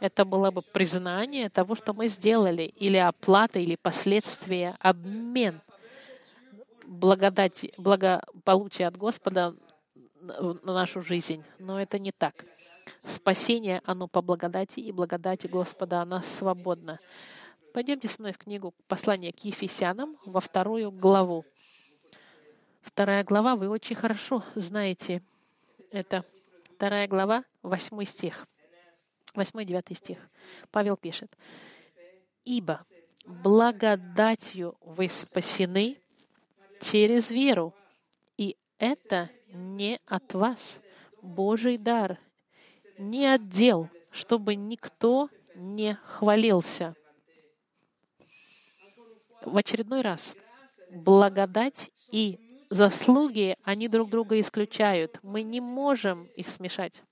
Это 0.00 0.24
было 0.24 0.50
бы 0.50 0.62
признание 0.62 1.48
того, 1.48 1.74
что 1.74 1.94
мы 1.94 2.08
сделали, 2.08 2.62
или 2.62 2.96
оплата, 2.96 3.58
или 3.58 3.76
последствия, 3.76 4.76
обмен 4.80 5.60
благодать, 6.86 7.66
благополучия 7.76 8.86
от 8.86 8.96
Господа 8.96 9.54
на 10.20 10.72
нашу 10.72 11.02
жизнь. 11.02 11.44
Но 11.58 11.80
это 11.80 11.98
не 11.98 12.12
так. 12.12 12.44
Спасение, 13.02 13.80
оно 13.84 14.08
по 14.08 14.22
благодати, 14.22 14.80
и 14.80 14.92
благодати 14.92 15.46
Господа, 15.46 16.00
она 16.02 16.22
свободна. 16.22 17.00
Пойдемте 17.72 18.08
со 18.08 18.20
мной 18.20 18.32
в 18.32 18.38
книгу 18.38 18.74
«Послание 18.86 19.32
к 19.32 19.40
Ефесянам» 19.40 20.14
во 20.24 20.40
вторую 20.40 20.90
главу. 20.90 21.44
Вторая 22.82 23.24
глава, 23.24 23.56
вы 23.56 23.68
очень 23.68 23.96
хорошо 23.96 24.44
знаете. 24.54 25.22
Это 25.90 26.24
вторая 26.76 27.08
глава, 27.08 27.44
восьмой 27.62 28.06
стих. 28.06 28.46
Восьмой, 29.34 29.64
девятый 29.64 29.96
стих. 29.96 30.18
Павел 30.70 30.96
пишет. 30.96 31.36
«Ибо 32.44 32.80
благодатью 33.26 34.76
вы 34.80 35.08
спасены 35.08 35.98
через 36.90 37.30
веру, 37.30 37.74
и 38.36 38.56
это 38.78 39.30
не 39.52 40.00
от 40.06 40.34
вас, 40.34 40.80
Божий 41.22 41.78
дар, 41.78 42.18
не 42.98 43.26
отдел, 43.26 43.88
чтобы 44.12 44.54
никто 44.54 45.30
не 45.54 45.94
хвалился. 46.04 46.94
В 49.42 49.56
очередной 49.56 50.02
раз, 50.02 50.34
благодать 50.90 51.90
и 52.10 52.38
заслуги, 52.70 53.56
они 53.62 53.88
друг 53.88 54.10
друга 54.10 54.38
исключают. 54.40 55.18
Мы 55.22 55.42
не 55.42 55.60
можем 55.60 56.24
их 56.36 56.48
смешать. 56.48 57.02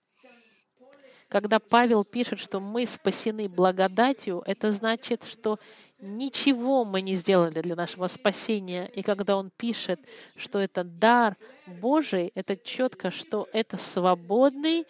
Когда 1.29 1.59
Павел 1.59 2.05
пишет, 2.05 2.39
что 2.39 2.61
мы 2.61 2.87
спасены 2.87 3.49
благодатью, 3.49 4.43
это 4.45 4.71
значит, 4.71 5.25
что 5.25 5.59
ничего 6.03 6.85
мы 6.85 7.01
не 7.01 7.15
сделали 7.15 7.63
для 7.63 7.77
нашего 7.77 8.09
спасения. 8.09 8.91
И 8.95 9.03
когда 9.03 9.37
он 9.37 9.51
пишет, 9.57 10.01
что 10.37 10.59
это 10.59 10.85
дар 10.85 11.37
Божий, 11.67 12.33
это 12.35 12.57
четко, 12.57 13.11
что 13.11 13.49
это 13.53 13.79
свободный 13.79 14.85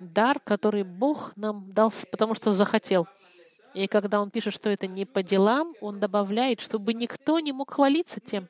дар, 0.00 0.40
который 0.40 0.82
Бог 0.82 1.32
нам 1.36 1.72
дал, 1.72 1.92
потому 2.10 2.34
что 2.34 2.50
захотел. 2.50 3.06
И 3.74 3.86
когда 3.86 4.20
он 4.20 4.30
пишет, 4.30 4.54
что 4.54 4.68
это 4.70 4.86
не 4.86 5.04
по 5.04 5.22
делам, 5.22 5.74
он 5.80 6.00
добавляет, 6.00 6.60
чтобы 6.60 6.94
никто 6.94 7.38
не 7.38 7.52
мог 7.52 7.70
хвалиться 7.72 8.18
тем. 8.18 8.48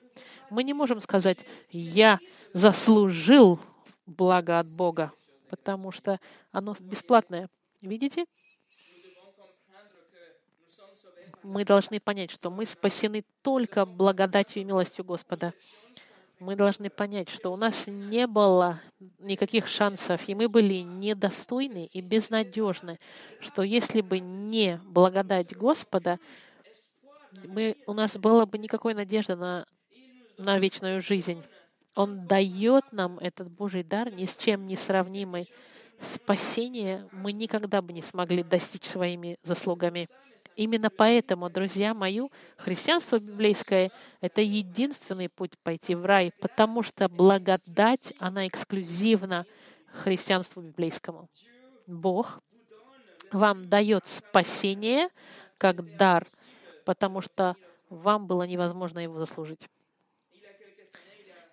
Мы 0.49 0.65
не 0.65 0.73
можем 0.73 1.01
сказать, 1.01 1.39
я 1.71 2.19
заслужил 2.55 3.61
благо 4.07 4.59
от 4.59 4.69
Бога, 4.69 5.13
потому 5.51 5.93
что 5.93 6.19
оно 6.51 6.75
бесплатное. 6.81 7.49
Видите? 7.83 8.25
Мы 11.49 11.65
должны 11.65 11.99
понять, 11.99 12.31
что 12.31 12.51
мы 12.51 12.67
спасены 12.67 13.25
только 13.43 13.87
благодатью 13.87 14.63
и 14.63 14.65
милостью 14.65 15.05
Господа 15.05 15.53
мы 16.41 16.55
должны 16.55 16.89
понять, 16.89 17.29
что 17.29 17.53
у 17.53 17.57
нас 17.57 17.87
не 17.87 18.27
было 18.27 18.81
никаких 19.19 19.67
шансов, 19.67 20.29
и 20.29 20.35
мы 20.35 20.49
были 20.49 20.83
недостойны 20.83 21.89
и 21.93 22.01
безнадежны, 22.01 22.99
что 23.41 23.63
если 23.63 24.01
бы 24.03 24.21
не 24.21 24.81
благодать 24.85 25.57
Господа, 25.57 26.19
мы, 27.45 27.77
у 27.87 27.93
нас 27.93 28.17
была 28.17 28.47
бы 28.47 28.59
никакой 28.59 28.95
надежды 28.95 29.35
на, 29.35 29.67
на 30.39 30.59
вечную 30.59 31.01
жизнь. 31.01 31.43
Он 31.95 32.27
дает 32.27 32.85
нам 32.93 33.19
этот 33.19 33.51
Божий 33.51 33.83
дар, 33.83 34.13
ни 34.13 34.25
с 34.25 34.37
чем 34.37 34.67
не 34.67 34.77
сравнимый. 34.77 35.51
Спасение 36.01 37.09
мы 37.11 37.33
никогда 37.33 37.83
бы 37.83 37.93
не 37.93 38.03
смогли 38.03 38.45
достичь 38.45 38.85
своими 38.85 39.39
заслугами. 39.43 40.07
Именно 40.59 40.91
поэтому, 40.91 41.49
друзья 41.49 41.95
мои, 41.95 42.21
христианство 42.57 43.21
библейское— 43.21 43.93
это 44.21 44.41
единственный 44.41 45.29
путь 45.29 45.57
пойти 45.63 45.95
в 45.95 46.05
рай, 46.05 46.33
потому 46.41 46.83
что 46.83 47.09
благодать, 47.09 48.13
она 48.19 48.49
эксклюзивна 48.49 49.47
христианству 49.87 50.61
библейскому. 50.61 51.29
Бог 51.87 52.41
вам 53.31 53.69
дает 53.69 54.05
спасение 54.07 55.11
как 55.59 55.97
дар, 55.97 56.27
потому 56.85 57.21
что 57.21 57.55
вам 57.89 58.27
было 58.27 58.43
невозможно 58.43 58.99
его 58.99 59.17
заслужить. 59.17 59.69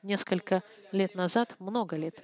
Несколько 0.02 0.64
лет 0.92 1.14
назад, 1.14 1.56
много 1.60 1.96
лет, 1.96 2.24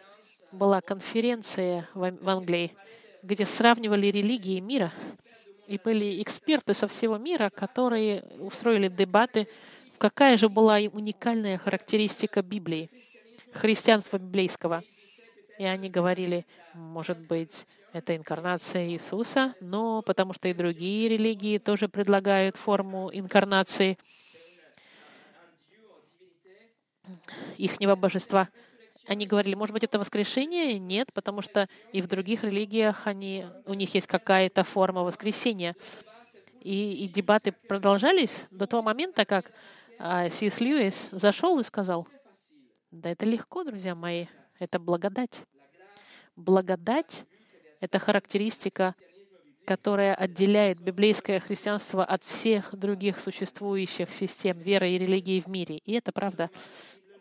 была 0.51 0.81
конференция 0.81 1.87
в 1.93 2.27
Англии, 2.27 2.75
где 3.21 3.45
сравнивали 3.45 4.07
религии 4.07 4.59
мира— 4.59 4.91
и 5.67 5.79
были 5.83 6.21
эксперты 6.21 6.73
со 6.73 6.87
всего 6.87 7.17
мира, 7.17 7.49
которые 7.49 8.23
устроили 8.39 8.87
дебаты, 8.87 9.47
какая 9.97 10.37
же 10.37 10.49
была 10.49 10.77
уникальная 10.91 11.57
характеристика 11.57 12.41
Библии, 12.41 12.89
христианства 13.53 14.17
библейского. 14.17 14.83
И 15.57 15.63
они 15.63 15.89
говорили, 15.89 16.45
может 16.73 17.19
быть, 17.19 17.65
это 17.93 18.15
инкарнация 18.15 18.87
Иисуса, 18.87 19.53
но 19.59 20.01
потому 20.01 20.33
что 20.33 20.47
и 20.47 20.53
другие 20.53 21.09
религии 21.09 21.57
тоже 21.57 21.89
предлагают 21.89 22.55
форму 22.55 23.09
инкарнации 23.13 23.97
ихнего 27.57 27.95
божества. 27.95 28.47
Они 29.07 29.25
говорили, 29.25 29.55
может 29.55 29.73
быть, 29.73 29.83
это 29.83 29.97
воскрешение? 29.99 30.77
Нет, 30.77 31.11
потому 31.13 31.41
что 31.41 31.67
и 31.91 32.01
в 32.01 32.07
других 32.07 32.43
религиях 32.43 33.07
они, 33.07 33.45
у 33.65 33.73
них 33.73 33.93
есть 33.95 34.07
какая-то 34.07 34.63
форма 34.63 35.03
воскресения. 35.03 35.75
И, 36.61 37.05
и 37.05 37.07
дебаты 37.07 37.51
продолжались 37.51 38.45
до 38.51 38.67
того 38.67 38.83
момента, 38.83 39.25
как 39.25 39.51
а, 39.97 40.29
Сис 40.29 40.59
Льюис 40.59 41.09
зашел 41.11 41.59
и 41.59 41.63
сказал, 41.63 42.07
да 42.91 43.09
это 43.09 43.25
легко, 43.25 43.63
друзья 43.63 43.95
мои, 43.95 44.27
это 44.59 44.77
благодать. 44.77 45.41
Благодать— 46.35 47.25
это 47.79 47.97
характеристика, 47.97 48.95
которая 49.65 50.13
отделяет 50.13 50.79
библейское 50.79 51.39
христианство 51.39 52.03
от 52.03 52.23
всех 52.23 52.75
других 52.75 53.19
существующих 53.19 54.09
систем 54.11 54.57
веры 54.59 54.91
и 54.91 54.97
религии 54.97 55.39
в 55.39 55.47
мире. 55.47 55.77
И 55.77 55.93
это 55.93 56.11
правда. 56.11 56.49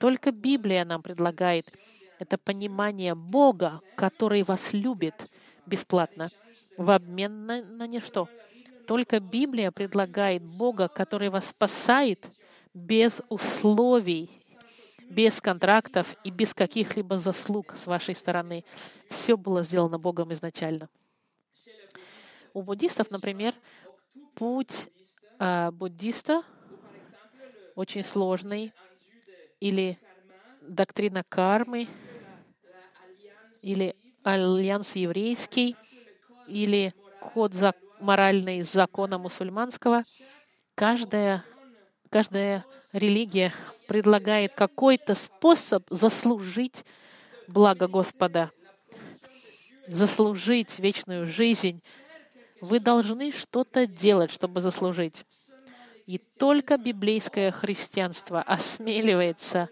Только 0.01 0.33
Библия 0.33 0.87
нам 0.87 1.03
предлагает 1.03 1.71
это 2.19 2.39
понимание 2.39 3.15
Бога, 3.15 3.81
который 3.97 4.43
вас 4.43 4.73
любит 4.73 5.31
бесплатно, 5.67 6.31
в 6.79 6.91
обмен 6.91 7.45
на, 7.45 7.63
на 7.63 7.87
ничто. 7.87 8.27
Только 8.87 9.21
Библия 9.21 9.71
предлагает 9.71 10.43
Бога, 10.43 10.89
который 10.89 11.29
вас 11.29 11.51
спасает 11.51 12.27
без 12.73 13.21
условий, 13.29 14.31
без 15.11 15.39
контрактов 15.39 16.17
и 16.25 16.31
без 16.31 16.55
каких-либо 16.55 17.19
заслуг 17.19 17.75
с 17.77 17.87
вашей 17.87 18.15
стороны. 18.15 18.65
Все 19.11 19.37
было 19.37 19.63
сделано 19.63 19.99
Богом 19.99 20.33
изначально. 20.33 20.89
У 22.55 22.63
буддистов, 22.63 23.11
например, 23.11 23.55
путь 24.35 24.89
а, 25.39 25.71
буддиста, 25.71 26.43
очень 27.77 28.03
сложный, 28.03 28.73
или 29.61 29.99
доктрина 30.63 31.23
кармы, 31.29 31.87
или 33.63 33.95
альянс 34.23 34.97
еврейский, 34.97 35.77
или 36.47 36.93
код 37.21 37.55
за, 37.55 37.75
моральный 38.01 38.63
закона 38.63 39.19
мусульманского. 39.19 40.05
Каждая, 40.75 41.45
каждая 42.09 42.65
религия 42.93 43.53
предлагает 43.87 44.55
какой-то 44.55 45.15
способ 45.15 45.85
заслужить 45.91 46.85
благо 47.47 47.87
Господа, 47.89 48.51
заслужить 49.87 50.79
вечную 50.79 51.27
жизнь. 51.27 51.83
Вы 52.61 52.79
должны 52.79 53.33
что-то 53.33 53.87
делать, 53.87 54.31
чтобы 54.31 54.61
заслужить. 54.61 55.25
И 56.11 56.19
только 56.19 56.77
библейское 56.77 57.53
христианство 57.53 58.43
осмеливается 58.43 59.69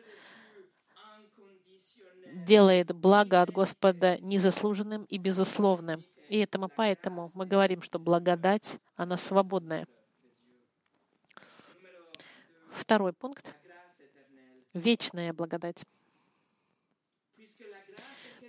делает 2.32 2.94
благо 2.94 3.42
от 3.42 3.50
Господа 3.50 4.18
незаслуженным 4.20 5.02
и 5.06 5.18
безусловным. 5.18 6.04
И 6.28 6.38
этому 6.38 6.68
поэтому 6.68 7.32
мы 7.34 7.44
говорим, 7.44 7.82
что 7.82 7.98
благодать, 7.98 8.78
она 8.94 9.16
свободная. 9.16 9.88
Второй 12.70 13.12
пункт. 13.12 13.52
Вечная 14.74 15.32
благодать. 15.32 15.82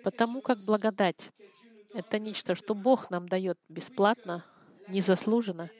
Потому 0.04 0.41
как 0.41 0.60
благодать— 0.60 1.32
это 1.95 2.19
нечто, 2.19 2.54
что 2.54 2.75
Бог 2.75 3.10
нам 3.10 3.28
дает 3.28 3.58
бесплатно, 3.67 4.45
незаслуженно, 4.89 5.71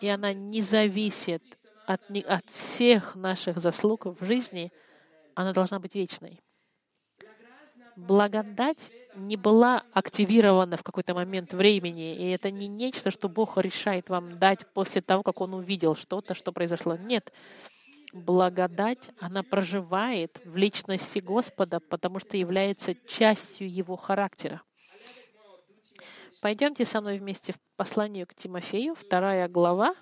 и 0.00 0.08
она 0.08 0.32
не 0.32 0.62
зависит 0.62 1.42
от, 1.86 2.00
от 2.10 2.44
всех 2.50 3.14
наших 3.14 3.58
заслуг 3.58 4.06
в 4.06 4.24
жизни, 4.24 4.72
она 5.34 5.52
должна 5.52 5.78
быть 5.78 5.94
вечной. 5.94 6.40
Благодать 7.96 8.90
не 9.14 9.36
была 9.36 9.82
активирована 9.92 10.76
в 10.76 10.82
какой-то 10.82 11.14
момент 11.14 11.54
времени, 11.54 12.14
и 12.14 12.30
это 12.30 12.50
не 12.50 12.68
нечто, 12.68 13.10
что 13.10 13.28
Бог 13.28 13.56
решает 13.56 14.10
вам 14.10 14.38
дать 14.38 14.66
после 14.74 15.00
того, 15.00 15.22
как 15.22 15.40
Он 15.40 15.54
увидел 15.54 15.94
что-то, 15.94 16.34
что 16.34 16.52
произошло. 16.52 16.96
Нет, 16.96 17.32
благодать, 18.12 19.10
она 19.18 19.42
проживает 19.42 20.40
в 20.44 20.56
личности 20.56 21.20
Господа, 21.20 21.80
потому 21.80 22.18
что 22.18 22.36
является 22.36 22.94
частью 22.94 23.70
Его 23.72 23.96
характера. 23.96 24.62
Пойдемте 26.40 26.84
со 26.84 27.00
мной 27.00 27.18
вместе 27.18 27.52
в 27.52 27.58
посланию 27.76 28.26
к 28.26 28.34
Тимофею, 28.34 28.94
вторая 28.94 29.48
глава, 29.48 29.94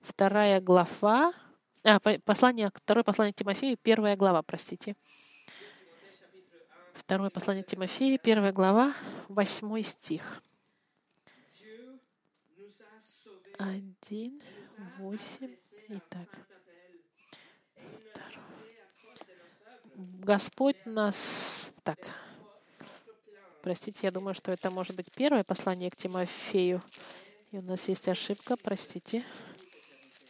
вторая 0.00 0.60
глава, 0.60 1.32
а, 1.84 1.98
послание, 2.24 2.70
второе 2.74 3.02
послание 3.02 3.32
к 3.32 3.36
Тимофею, 3.36 3.76
первая 3.76 4.16
глава, 4.16 4.42
простите. 4.42 4.94
Второе 6.92 7.30
послание 7.30 7.64
к 7.64 7.66
Тимофею, 7.66 8.18
первая 8.18 8.52
глава, 8.52 8.94
восьмой 9.28 9.82
стих. 9.82 10.42
Один, 13.58 14.40
восемь, 14.98 15.54
итак. 15.88 16.28
Господь 19.96 20.76
нас... 20.84 21.72
Так, 21.82 21.98
простите, 23.62 23.98
я 24.02 24.10
думаю, 24.10 24.34
что 24.34 24.52
это 24.52 24.70
может 24.70 24.96
быть 24.96 25.10
первое 25.14 25.44
послание 25.44 25.90
к 25.90 25.96
Тимофею. 25.96 26.80
И 27.50 27.58
у 27.58 27.62
нас 27.62 27.88
есть 27.88 28.08
ошибка, 28.08 28.56
простите. 28.56 29.24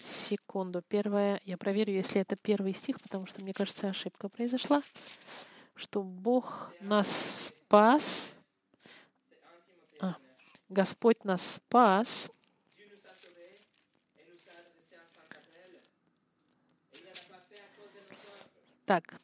Секунду. 0.05 0.83
Первое, 0.88 1.41
я 1.45 1.57
проверю, 1.57 1.93
если 1.93 2.21
это 2.21 2.37
первый 2.37 2.75
стих, 2.75 3.01
потому 3.01 3.27
что, 3.27 3.43
мне 3.43 3.53
кажется, 3.53 3.88
ошибка 3.88 4.29
произошла. 4.29 4.83
Что 5.75 6.03
Бог 6.03 6.73
нас 6.81 7.49
спас. 7.49 8.33
А, 10.01 10.17
Господь 10.69 11.25
нас 11.25 11.57
спас 11.57 12.31
Так. 18.88 19.21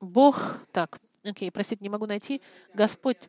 Бог, 0.00 0.58
так, 0.72 0.98
окей, 1.30 1.50
простите, 1.50 1.82
не 1.82 1.88
могу 1.88 2.06
найти. 2.06 2.40
Господь 2.74 3.28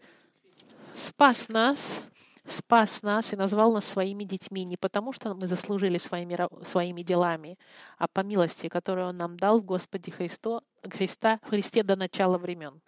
спас 0.95 1.49
нас, 1.49 2.01
спас 2.45 3.01
нас 3.01 3.33
и 3.33 3.35
назвал 3.35 3.73
нас 3.73 3.85
своими 3.85 4.23
детьми 4.23 4.63
не 4.63 4.77
потому, 4.77 5.11
что 5.13 5.33
мы 5.33 5.47
заслужили 5.47 5.97
своими, 5.97 6.37
своими 6.65 7.03
делами, 7.03 7.57
а 7.97 8.07
по 8.07 8.21
милости, 8.21 8.67
которую 8.69 9.07
Он 9.07 9.15
нам 9.15 9.37
дал 9.37 9.59
в 9.59 9.65
Господе 9.65 10.11
Христо, 10.11 10.63
Христа, 10.83 11.39
в 11.43 11.49
Христе 11.49 11.83
до 11.83 11.95
начала 11.95 12.37
времен. 12.37 12.81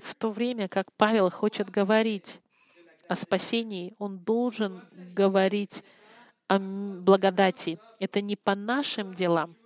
В 0.00 0.14
то 0.14 0.30
время, 0.30 0.68
как 0.68 0.92
Павел 0.92 1.30
хочет 1.30 1.70
говорить 1.70 2.40
о 3.08 3.16
спасении, 3.16 3.94
он 3.98 4.18
должен 4.18 4.82
говорить 5.14 5.82
о 6.46 6.58
благодати. 6.58 7.78
Это 8.00 8.20
не 8.20 8.36
по 8.36 8.54
нашим 8.54 9.14
делам. 9.14 9.56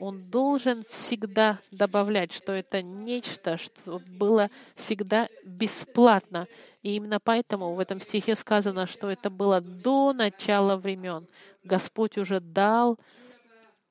Он 0.00 0.18
должен 0.30 0.82
всегда 0.88 1.58
добавлять, 1.70 2.32
что 2.32 2.52
это 2.52 2.80
нечто, 2.80 3.58
что 3.58 4.00
было 4.08 4.50
всегда 4.74 5.28
бесплатно. 5.44 6.48
И 6.82 6.96
именно 6.96 7.20
поэтому 7.20 7.74
в 7.74 7.78
этом 7.78 8.00
стихе 8.00 8.34
сказано, 8.34 8.86
что 8.86 9.10
это 9.10 9.28
было 9.28 9.60
до 9.60 10.14
начала 10.14 10.76
времен. 10.76 11.26
Господь 11.64 12.16
уже 12.16 12.40
дал 12.40 12.98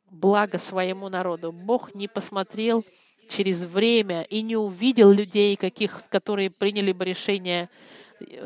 благо 0.09 0.57
своему 0.57 1.09
народу. 1.09 1.51
Бог 1.51 1.93
не 1.93 2.07
посмотрел 2.07 2.83
через 3.29 3.63
время 3.63 4.23
и 4.23 4.41
не 4.41 4.57
увидел 4.57 5.11
людей, 5.11 5.55
каких, 5.57 6.09
которые 6.09 6.49
приняли 6.49 6.91
бы 6.91 7.05
решение 7.05 7.69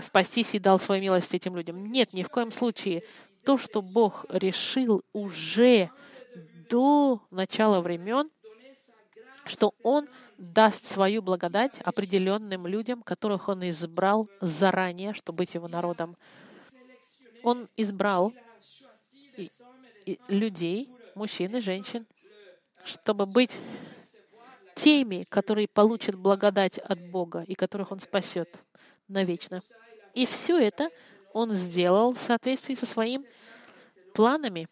спастись 0.02 0.54
и 0.54 0.60
дал 0.60 0.80
свою 0.80 1.02
милость 1.02 1.34
этим 1.34 1.56
людям. 1.56 1.86
Нет, 1.86 2.12
ни 2.12 2.23
в 2.23 2.30
коем 2.30 2.52
случае 2.52 3.04
то, 3.45 3.58
что 3.58 3.82
Бог 3.82 4.26
решил 4.30 5.02
уже 5.13 5.89
до 6.73 7.21
начала 7.29 7.81
времен, 7.81 8.31
что 9.45 9.75
Он 9.83 10.09
даст 10.39 10.88
свою 10.88 11.21
благодать 11.21 11.79
определенным 11.81 12.65
людям, 12.65 13.03
которых 13.03 13.47
Он 13.47 13.69
избрал 13.69 14.27
заранее, 14.41 15.13
чтобы 15.13 15.38
быть 15.38 15.53
Его 15.53 15.67
народом. 15.67 16.17
Он 17.43 17.67
избрал 17.77 18.33
людей, 20.27 20.89
мужчин 21.13 21.55
и 21.55 21.62
женщин, 21.62 22.07
чтобы 22.83 23.27
быть 23.27 23.51
теми, 24.73 25.27
которые 25.29 25.67
получат 25.67 26.15
благодать 26.15 26.79
от 26.79 26.99
Бога 27.12 27.43
и 27.47 27.53
которых 27.53 27.91
Он 27.91 27.99
спасет 27.99 28.49
навечно. 29.07 29.62
И 30.15 30.25
все 30.25 30.57
это 30.57 30.89
Он 31.33 31.51
сделал 31.51 32.13
в 32.13 32.17
соответствии 32.17 32.73
со 32.73 32.88
своим 32.88 33.23
планами, 34.15 34.65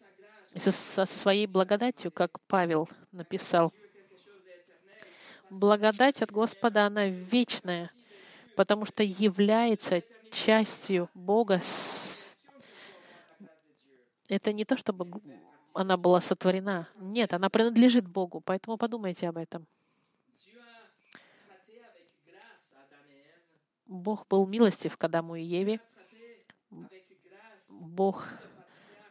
со, 0.56 0.72
со 0.72 1.06
своей 1.06 1.46
благодатью, 1.46 2.10
как 2.10 2.40
Павел 2.42 2.88
написал. 3.10 3.72
Благодать 5.50 6.22
от 6.22 6.30
Господа, 6.30 6.86
она 6.86 7.06
вечная, 7.06 7.90
потому 8.56 8.86
что 8.86 9.02
является 9.02 10.02
частью 10.30 11.10
Бога. 11.14 11.60
Это 14.28 14.52
не 14.52 14.64
то, 14.64 14.76
чтобы 14.76 15.20
она 15.74 15.96
была 15.96 16.20
сотворена. 16.20 16.88
Нет, 16.96 17.34
она 17.34 17.50
принадлежит 17.50 18.06
Богу, 18.08 18.40
поэтому 18.40 18.76
подумайте 18.78 19.28
об 19.28 19.36
этом. 19.36 19.66
Бог 23.86 24.26
был 24.26 24.46
милостив 24.46 24.96
к 24.96 25.04
Адаму 25.04 25.36
и 25.36 25.42
Еве. 25.42 25.78
Бог 27.68 28.26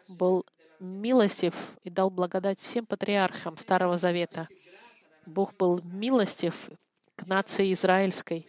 был 0.07 0.43
милостив 0.81 1.53
и 1.83 1.89
дал 1.89 2.09
благодать 2.09 2.59
всем 2.59 2.85
патриархам 2.85 3.57
Старого 3.57 3.97
Завета. 3.97 4.47
Бог 5.25 5.55
был 5.55 5.79
милостив 5.83 6.69
к 7.15 7.25
нации 7.27 7.71
израильской. 7.73 8.47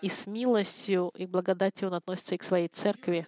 И 0.00 0.08
с 0.08 0.26
милостью 0.26 1.10
и 1.16 1.26
благодатью 1.26 1.88
Он 1.88 1.94
относится 1.94 2.34
и 2.34 2.38
к 2.38 2.42
своей 2.42 2.68
церкви. 2.68 3.26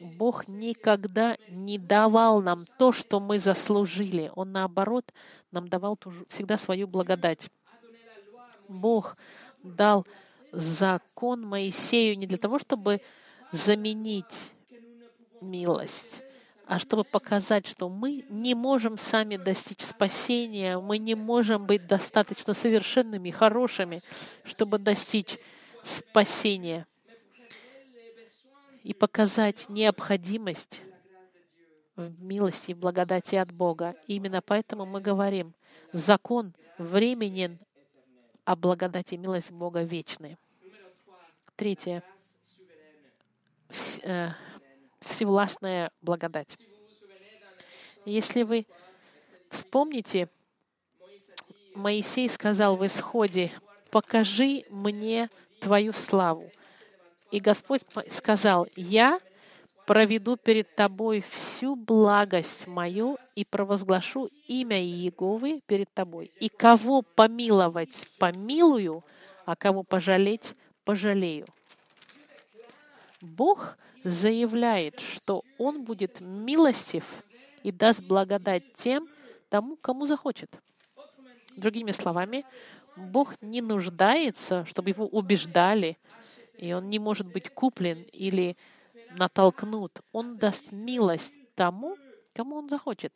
Бог 0.00 0.48
никогда 0.48 1.36
не 1.48 1.78
давал 1.78 2.42
нам 2.42 2.64
то, 2.78 2.90
что 2.90 3.20
мы 3.20 3.38
заслужили. 3.38 4.32
Он, 4.34 4.50
наоборот, 4.50 5.12
нам 5.52 5.68
давал 5.68 5.98
всегда 6.28 6.56
свою 6.56 6.88
благодать. 6.88 7.48
Бог 8.68 9.16
дал 9.62 10.04
закон 10.50 11.42
Моисею 11.42 12.18
не 12.18 12.26
для 12.26 12.38
того, 12.38 12.58
чтобы 12.58 13.00
заменить 13.52 14.52
милость, 15.40 16.22
а 16.66 16.78
чтобы 16.78 17.04
показать, 17.04 17.66
что 17.66 17.88
мы 17.88 18.24
не 18.28 18.54
можем 18.54 18.96
сами 18.98 19.36
достичь 19.36 19.82
спасения, 19.82 20.78
мы 20.78 20.98
не 20.98 21.14
можем 21.14 21.66
быть 21.66 21.86
достаточно 21.86 22.54
совершенными, 22.54 23.30
хорошими, 23.30 24.00
чтобы 24.44 24.78
достичь 24.78 25.38
спасения. 25.82 26.86
и 28.82 28.94
показать 28.94 29.68
необходимость 29.68 30.80
в 31.96 32.22
милости 32.22 32.72
и 32.72 32.74
благодати 32.74 33.36
от 33.36 33.52
Бога. 33.52 33.94
И 34.06 34.16
именно 34.16 34.42
поэтому 34.42 34.86
мы 34.86 35.00
говорим, 35.00 35.54
закон 35.92 36.52
временен, 36.78 37.58
а 38.44 38.56
благодать 38.56 39.12
и 39.12 39.16
милость 39.16 39.52
Бога 39.52 39.82
вечны. 39.82 40.36
Третье. 41.54 42.02
Всевластная 45.04 45.90
благодать. 46.00 46.56
Если 48.04 48.42
вы 48.42 48.66
вспомните, 49.50 50.28
Моисей 51.74 52.28
сказал 52.28 52.76
в 52.76 52.86
исходе, 52.86 53.50
«Покажи 53.90 54.64
мне 54.70 55.30
Твою 55.60 55.92
славу». 55.92 56.50
И 57.30 57.40
Господь 57.40 57.82
сказал, 58.10 58.66
«Я 58.76 59.20
проведу 59.86 60.36
перед 60.36 60.74
тобой 60.74 61.20
всю 61.20 61.76
благость 61.76 62.66
мою 62.66 63.18
и 63.34 63.44
провозглашу 63.44 64.30
имя 64.46 64.82
Иеговы 64.82 65.60
перед 65.66 65.92
тобой. 65.92 66.30
И 66.40 66.48
кого 66.48 67.02
помиловать, 67.02 68.06
помилую, 68.18 69.04
а 69.44 69.56
кого 69.56 69.82
пожалеть, 69.82 70.54
пожалею». 70.84 71.46
Бог 73.20 73.76
заявляет, 74.04 75.00
что 75.00 75.44
Он 75.58 75.84
будет 75.84 76.20
милостив 76.20 77.04
и 77.62 77.70
даст 77.70 78.02
благодать 78.02 78.74
тем, 78.74 79.08
тому, 79.48 79.76
кому 79.76 80.06
захочет. 80.06 80.60
Другими 81.56 81.92
словами, 81.92 82.44
Бог 82.96 83.34
не 83.40 83.60
нуждается, 83.60 84.64
чтобы 84.64 84.90
его 84.90 85.06
убеждали, 85.06 85.98
и 86.56 86.72
он 86.72 86.88
не 86.90 86.98
может 86.98 87.30
быть 87.30 87.50
куплен 87.50 88.02
или 88.12 88.56
натолкнут. 89.18 90.00
Он 90.12 90.36
даст 90.36 90.72
милость 90.72 91.34
тому, 91.54 91.96
кому 92.34 92.56
он 92.56 92.68
захочет. 92.68 93.12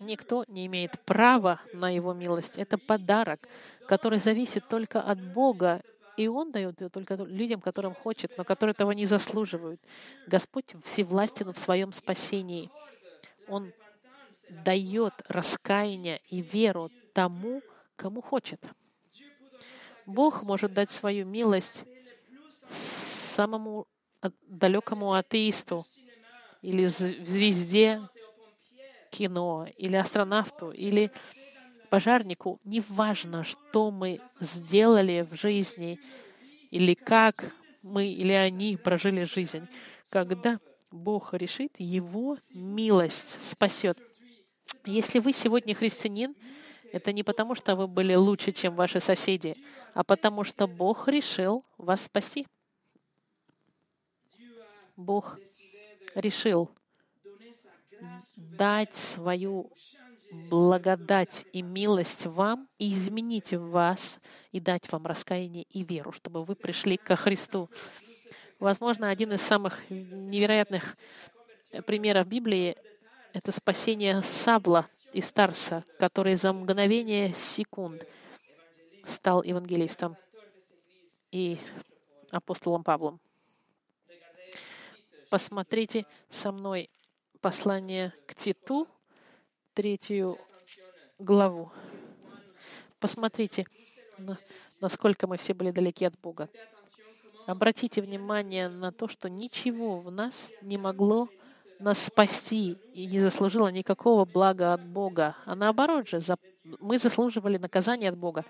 Никто 0.00 0.44
не 0.48 0.66
имеет 0.66 0.98
права 1.00 1.60
на 1.72 1.88
его 1.90 2.12
милость. 2.12 2.58
Это 2.58 2.76
подарок, 2.76 3.48
который 3.86 4.18
зависит 4.18 4.68
только 4.68 5.00
от 5.00 5.20
Бога, 5.32 5.82
и 6.22 6.28
Он 6.28 6.52
дает 6.52 6.80
ее 6.80 6.88
только 6.88 7.14
людям, 7.16 7.60
которым 7.60 7.94
хочет, 7.94 8.36
но 8.36 8.44
которые 8.44 8.72
этого 8.72 8.92
не 8.92 9.06
заслуживают. 9.06 9.80
Господь 10.26 10.74
всевластен 10.84 11.52
в 11.52 11.58
своем 11.58 11.92
спасении. 11.92 12.70
Он 13.48 13.72
дает 14.64 15.14
раскаяние 15.28 16.20
и 16.28 16.40
веру 16.40 16.90
тому, 17.12 17.62
кому 17.96 18.22
хочет. 18.22 18.60
Бог 20.06 20.42
может 20.42 20.72
дать 20.72 20.90
свою 20.90 21.26
милость 21.26 21.84
самому 22.70 23.86
далекому 24.42 25.14
атеисту 25.14 25.84
или 26.60 26.86
звезде 26.86 28.08
кино, 29.10 29.66
или 29.76 29.96
астронавту, 29.96 30.70
или 30.70 31.10
пожарнику. 31.92 32.58
Неважно, 32.64 33.44
что 33.44 33.90
мы 33.90 34.18
сделали 34.40 35.28
в 35.30 35.34
жизни, 35.34 36.00
или 36.70 36.94
как 36.94 37.44
мы 37.82 38.06
или 38.06 38.32
они 38.32 38.78
прожили 38.78 39.24
жизнь. 39.24 39.68
Когда 40.08 40.58
Бог 40.90 41.34
решит, 41.34 41.74
Его 41.76 42.38
милость 42.54 43.46
спасет. 43.46 43.98
Если 44.86 45.18
вы 45.18 45.34
сегодня 45.34 45.74
христианин, 45.74 46.34
это 46.94 47.12
не 47.12 47.22
потому, 47.22 47.54
что 47.54 47.76
вы 47.76 47.86
были 47.86 48.14
лучше, 48.14 48.52
чем 48.52 48.74
ваши 48.74 48.98
соседи, 48.98 49.54
а 49.92 50.02
потому 50.02 50.44
что 50.44 50.66
Бог 50.66 51.08
решил 51.08 51.62
вас 51.76 52.04
спасти. 52.04 52.46
Бог 54.96 55.38
решил 56.14 56.70
дать 58.36 58.94
свою 58.94 59.70
благодать 60.32 61.46
и 61.52 61.62
милость 61.62 62.26
вам 62.26 62.68
и 62.78 62.94
изменить 62.94 63.52
вас 63.52 64.18
и 64.50 64.60
дать 64.60 64.90
вам 64.90 65.06
раскаяние 65.06 65.64
и 65.64 65.84
веру, 65.84 66.12
чтобы 66.12 66.44
вы 66.44 66.56
пришли 66.56 66.96
ко 66.96 67.16
Христу. 67.16 67.68
Возможно, 68.58 69.10
один 69.10 69.32
из 69.32 69.42
самых 69.42 69.88
невероятных 69.90 70.96
примеров 71.86 72.26
Библии— 72.26 72.76
это 73.34 73.52
спасение 73.52 74.22
Сабла 74.22 74.88
из 75.12 75.30
Тарса, 75.30 75.84
который 75.98 76.34
за 76.36 76.52
мгновение 76.52 77.34
секунд 77.34 78.06
стал 79.04 79.42
евангелистом 79.42 80.16
и 81.30 81.58
апостолом 82.30 82.84
Павлом. 82.84 83.20
Посмотрите 85.28 86.06
со 86.30 86.52
мной 86.52 86.90
послание 87.40 88.14
к 88.26 88.34
Титу, 88.34 88.86
третью 89.74 90.38
главу. 91.18 91.70
Посмотрите, 93.00 93.64
насколько 94.80 95.26
мы 95.26 95.36
все 95.36 95.54
были 95.54 95.70
далеки 95.70 96.04
от 96.04 96.18
Бога. 96.20 96.48
Обратите 97.46 98.00
внимание 98.00 98.68
на 98.68 98.92
то, 98.92 99.08
что 99.08 99.28
ничего 99.28 100.00
в 100.00 100.10
нас 100.10 100.50
не 100.62 100.78
могло 100.78 101.28
нас 101.80 101.98
спасти 101.98 102.76
и 102.94 103.06
не 103.06 103.18
заслужило 103.18 103.68
никакого 103.68 104.24
блага 104.24 104.72
от 104.72 104.86
Бога. 104.86 105.36
А 105.44 105.56
наоборот 105.56 106.08
же, 106.08 106.20
мы 106.80 106.98
заслуживали 106.98 107.58
наказания 107.58 108.08
от 108.08 108.16
Бога. 108.16 108.44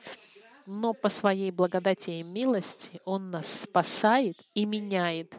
Но 0.66 0.92
по 0.92 1.08
своей 1.08 1.50
благодати 1.50 2.10
и 2.10 2.22
милости 2.22 3.00
Он 3.04 3.30
нас 3.30 3.62
спасает 3.62 4.36
и 4.54 4.64
меняет, 4.64 5.34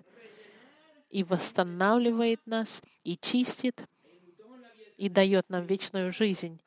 и 1.10 1.24
восстанавливает 1.24 2.42
нас, 2.46 2.82
и 3.04 3.16
чистит, 3.18 3.86
и 5.04 5.10
дает 5.10 5.50
нам 5.50 5.66
вечную 5.66 6.14
жизнь, 6.14 6.62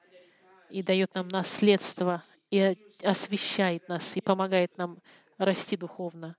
и 0.68 0.82
дает 0.82 1.14
нам 1.14 1.26
наследство, 1.28 2.22
и 2.50 2.76
освещает 3.02 3.88
нас, 3.88 4.14
и 4.14 4.20
помогает 4.20 4.76
нам 4.76 4.98
расти 5.38 5.74
духовно. 5.74 6.36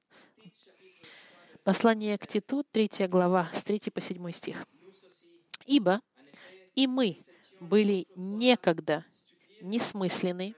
Послание 1.64 2.20
к 2.20 2.28
Титу, 2.28 2.64
3 2.72 3.08
глава, 3.08 3.50
с 3.52 3.64
3 3.64 3.90
по 3.92 4.00
7 4.00 4.32
стих. 4.32 4.68
«Ибо 5.66 6.02
и 6.76 6.86
мы 6.86 7.18
были 7.60 8.06
некогда 8.16 9.04
несмысленны, 9.64 10.54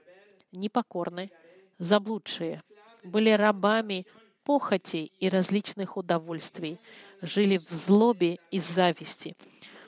непокорны, 0.52 1.30
заблудшие, 1.78 2.60
были 3.02 3.30
рабами 3.30 4.06
похотей 4.44 5.10
и 5.18 5.30
различных 5.30 5.96
удовольствий, 5.96 6.78
жили 7.22 7.56
в 7.56 7.70
злобе 7.70 8.38
и 8.50 8.60
зависти, 8.60 9.38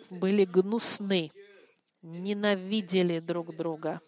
были 0.08 0.46
гнусны, 0.46 1.30
ненавидели 2.02 3.20
друг 3.20 3.56
друга. 3.56 4.00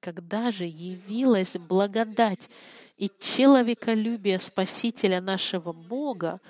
Когда 0.00 0.50
же 0.50 0.64
явилась 0.64 1.56
благодать 1.56 2.48
и 2.96 3.10
человеколюбие 3.20 4.38
Спасителя 4.38 5.20
нашего 5.20 5.72
Бога, 5.72 6.40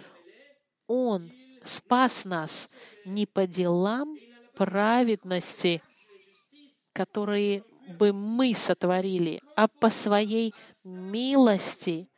Он 0.87 1.31
спас 1.65 2.25
нас 2.25 2.69
не 3.05 3.27
по 3.27 3.47
делам 3.47 4.19
праведности, 4.55 5.83
которые 6.93 7.65
бы 7.99 8.13
мы 8.13 8.55
сотворили, 8.55 9.41
а 9.57 9.69
по 9.69 9.89
своей 9.89 10.55
милости, 10.85 12.09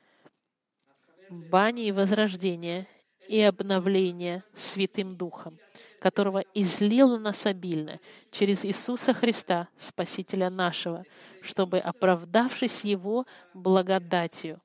бани 1.29 1.87
и 1.87 1.93
возрождения 1.93 2.89
и 3.31 3.41
обновления 3.43 4.43
Святым 4.57 5.17
Духом, 5.17 5.57
которого 6.01 6.41
излил 6.53 7.11
на 7.11 7.19
нас 7.19 7.47
обильно 7.47 8.01
через 8.33 8.65
Иисуса 8.65 9.15
Христа, 9.15 9.69
Спасителя 9.79 10.51
нашего, 10.51 11.05
чтобы, 11.41 11.79
оправдавшись 11.79 12.83
Его 12.83 13.25
благодатью, 13.55 14.61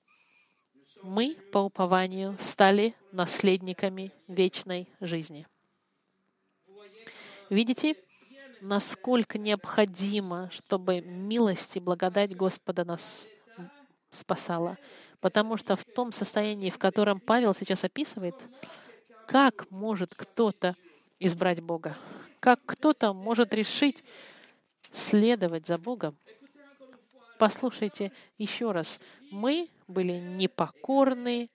мы 1.03 1.37
по 1.51 1.59
упованию 1.59 2.35
стали 2.41 2.95
наследниками 3.11 4.11
вечной 4.27 4.89
жизни. 4.99 5.45
Видите, 7.51 7.95
насколько 8.61 9.37
необходимо, 9.37 10.49
чтобы 10.51 11.01
милость 11.01 11.77
и 11.77 11.79
благодать 11.79 12.35
Господа 12.35 12.83
нас 12.83 13.27
спасала. 14.15 14.77
Потому 15.19 15.57
что 15.57 15.75
в 15.75 15.85
том 15.85 16.11
состоянии, 16.11 16.69
в 16.69 16.77
котором 16.77 17.19
Павел 17.19 17.53
сейчас 17.53 17.83
описывает, 17.83 18.35
как 19.27 19.69
может 19.71 20.13
кто-то 20.15 20.75
избрать 21.19 21.61
Бога? 21.61 21.97
Как 22.39 22.59
кто-то 22.65 23.13
может 23.13 23.53
решить 23.53 24.03
следовать 24.91 25.67
за 25.67 25.77
Богом? 25.77 26.15
Послушайте 27.37 28.11
еще 28.37 28.71
раз. 28.71 28.99
Мы 29.31 29.69
были 29.87 30.13
непокорны, 30.13 31.49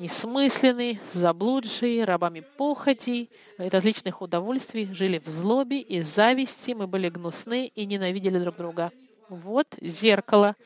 несмысленные, 0.00 0.98
заблудшие, 1.12 2.04
рабами 2.04 2.40
похотей, 2.40 3.28
различных 3.58 4.22
удовольствий, 4.22 4.92
жили 4.92 5.18
в 5.18 5.28
злобе 5.28 5.80
и 5.80 6.00
зависти, 6.00 6.72
мы 6.72 6.86
были 6.86 7.10
гнусны 7.10 7.66
и 7.66 7.84
ненавидели 7.84 8.38
друг 8.38 8.56
друга. 8.56 8.90
Вот 9.28 9.66
зеркало 9.80 10.56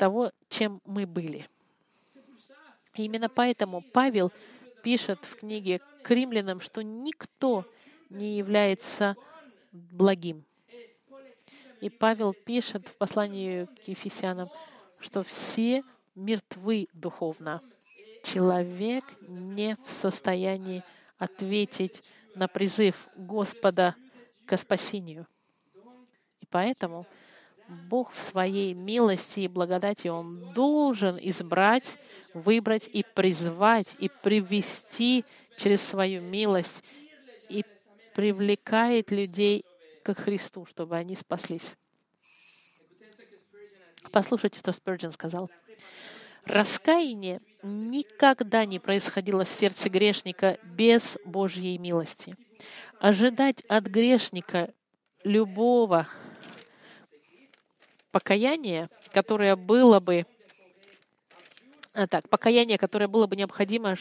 того, 0.00 0.32
чем 0.48 0.80
мы 0.86 1.06
были. 1.06 1.46
И 2.94 3.04
именно 3.04 3.28
поэтому 3.28 3.82
Павел 3.82 4.32
пишет 4.82 5.22
в 5.26 5.36
книге 5.36 5.82
к 6.02 6.10
римлянам, 6.10 6.60
что 6.60 6.82
никто 6.82 7.66
не 8.08 8.38
является 8.38 9.14
благим. 9.72 10.42
И 11.82 11.90
Павел 11.90 12.32
пишет 12.32 12.88
в 12.88 12.96
послании 12.96 13.66
к 13.66 13.88
Ефесянам, 13.88 14.48
что 15.00 15.22
все 15.22 15.84
мертвы 16.14 16.88
духовно. 16.94 17.60
Человек 18.24 19.04
не 19.28 19.76
в 19.84 19.90
состоянии 19.90 20.82
ответить 21.18 22.02
на 22.34 22.48
призыв 22.48 23.06
Господа 23.16 23.94
к 24.46 24.56
спасению. 24.56 25.26
И 26.40 26.46
поэтому 26.46 27.06
Бог 27.70 28.12
в 28.12 28.18
своей 28.18 28.74
милости 28.74 29.40
и 29.40 29.48
благодати, 29.48 30.08
Он 30.08 30.52
должен 30.52 31.18
избрать, 31.20 31.96
выбрать 32.34 32.88
и 32.92 33.04
призвать, 33.14 33.94
и 33.98 34.08
привести 34.08 35.24
через 35.56 35.82
свою 35.82 36.20
милость, 36.20 36.82
и 37.48 37.64
привлекает 38.14 39.10
людей 39.10 39.64
к 40.02 40.14
Христу, 40.14 40.66
чтобы 40.66 40.96
они 40.96 41.14
спаслись. 41.16 41.76
Послушайте, 44.10 44.58
что 44.58 44.72
Спurgeon 44.72 45.12
сказал. 45.12 45.50
Раскаяние 46.44 47.40
никогда 47.62 48.64
не 48.64 48.78
происходило 48.78 49.44
в 49.44 49.50
сердце 49.50 49.88
грешника 49.90 50.58
без 50.64 51.18
Божьей 51.24 51.78
милости. 51.78 52.34
Ожидать 52.98 53.62
от 53.68 53.84
грешника 53.84 54.72
любого 55.22 56.06
покаяния, 58.10 58.88
которое 59.12 59.56
было 59.56 60.00
бы 60.00 60.26
а, 61.92 62.06
так, 62.06 62.28
покаяние, 62.28 62.78
которое 62.78 63.08
было 63.08 63.26
бы 63.26 63.36
необходимо, 63.36 63.96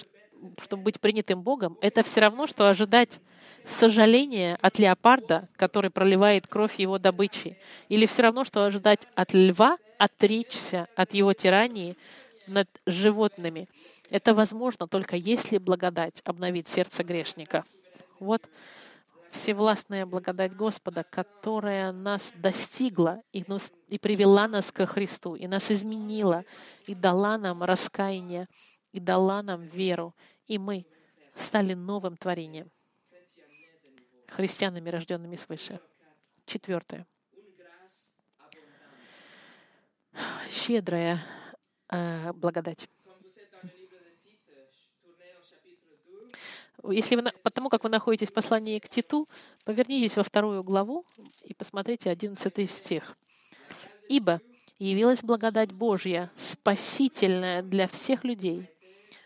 чтобы 0.63 0.83
быть 0.83 0.99
принятым 0.99 1.41
Богом, 1.41 1.77
это 1.81 2.03
все 2.03 2.21
равно, 2.21 2.47
что 2.47 2.69
ожидать 2.69 3.19
сожаления 3.65 4.57
от 4.61 4.79
леопарда, 4.79 5.49
который 5.55 5.89
проливает 5.89 6.47
кровь 6.47 6.75
его 6.79 6.97
добычи, 6.97 7.57
или 7.89 8.05
все 8.05 8.23
равно, 8.23 8.43
что 8.43 8.65
ожидать 8.65 9.07
от 9.15 9.33
льва 9.33 9.77
отречься 9.97 10.87
от 10.95 11.13
его 11.13 11.33
тирании 11.33 11.97
над 12.47 12.67
животными. 12.85 13.67
Это 14.09 14.33
возможно 14.33 14.87
только 14.87 15.15
если 15.15 15.57
благодать 15.57 16.21
обновит 16.23 16.67
сердце 16.67 17.03
грешника. 17.03 17.63
Вот 18.19 18.47
всевластная 19.31 20.05
благодать 20.05 20.55
Господа, 20.55 21.03
которая 21.03 21.91
нас 21.91 22.33
достигла 22.35 23.21
и, 23.31 23.43
нас, 23.47 23.71
и 23.87 23.99
привела 23.99 24.47
нас 24.47 24.71
ко 24.71 24.85
Христу, 24.85 25.35
и 25.35 25.47
нас 25.47 25.71
изменила, 25.71 26.43
и 26.85 26.95
дала 26.95 27.37
нам 27.37 27.63
раскаяние, 27.63 28.47
и 28.91 28.99
дала 28.99 29.41
нам 29.43 29.63
веру, 29.63 30.15
и 30.47 30.57
мы 30.57 30.85
стали 31.35 31.73
новым 31.73 32.17
творением, 32.17 32.71
христианами, 34.27 34.89
рожденными 34.89 35.35
свыше. 35.35 35.79
Четвертое. 36.45 37.05
Щедрая 40.49 41.19
э, 41.89 42.33
благодать. 42.33 42.89
Если 46.87 47.15
вы, 47.15 47.23
потому 47.43 47.69
как 47.69 47.83
вы 47.83 47.89
находитесь 47.89 48.29
в 48.29 48.33
послании 48.33 48.79
к 48.79 48.87
Титу, 48.87 49.27
повернитесь 49.65 50.15
во 50.15 50.23
вторую 50.23 50.63
главу 50.63 51.05
и 51.43 51.53
посмотрите 51.53 52.09
11 52.09 52.69
стих. 52.69 53.17
«Ибо 54.07 54.41
явилась 54.77 55.21
благодать 55.21 55.71
Божья, 55.71 56.31
спасительная 56.37 57.61
для 57.61 57.87
всех 57.87 58.23
людей, 58.23 58.69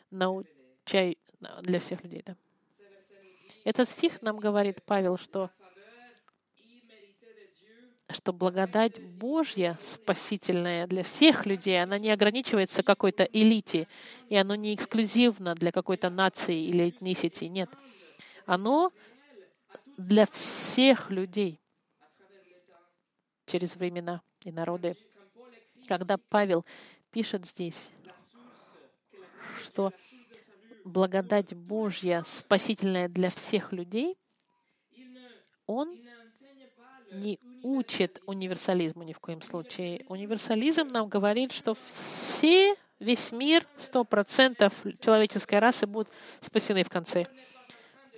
научай 0.09 1.17
для 1.61 1.79
всех 1.79 2.03
людей». 2.03 2.23
Да. 2.25 2.35
Этот 3.63 3.87
стих 3.87 4.21
нам 4.21 4.39
говорит 4.39 4.83
Павел, 4.83 5.17
что 5.17 5.49
что 8.13 8.33
благодать 8.33 9.01
Божья, 9.01 9.77
спасительная 9.83 10.87
для 10.87 11.03
всех 11.03 11.45
людей, 11.45 11.81
она 11.81 11.97
не 11.97 12.11
ограничивается 12.11 12.83
какой-то 12.83 13.23
элите, 13.23 13.87
и 14.29 14.35
оно 14.35 14.55
не 14.55 14.73
эксклюзивно 14.75 15.55
для 15.55 15.71
какой-то 15.71 16.09
нации 16.09 16.65
или 16.65 16.89
этнисити. 16.89 17.45
Нет. 17.45 17.69
Оно 18.45 18.91
для 19.97 20.25
всех 20.27 21.09
людей 21.09 21.59
через 23.45 23.75
времена 23.75 24.21
и 24.43 24.51
народы. 24.51 24.95
Когда 25.87 26.17
Павел 26.17 26.65
пишет 27.11 27.45
здесь, 27.45 27.89
что 29.61 29.91
благодать 30.83 31.53
Божья, 31.53 32.23
спасительная 32.25 33.07
для 33.07 33.29
всех 33.29 33.71
людей, 33.71 34.17
он 35.65 35.97
не 37.13 37.39
учит 37.63 38.21
универсализму 38.25 39.03
ни 39.03 39.13
в 39.13 39.19
коем 39.19 39.41
случае. 39.41 40.05
Универсализм 40.09 40.87
нам 40.87 41.07
говорит, 41.07 41.51
что 41.51 41.75
все, 41.85 42.75
весь 42.99 43.31
мир, 43.31 43.65
сто 43.77 44.03
процентов 44.03 44.73
человеческой 44.99 45.59
расы 45.59 45.87
будут 45.87 46.09
спасены 46.41 46.83
в 46.83 46.89
конце. 46.89 47.23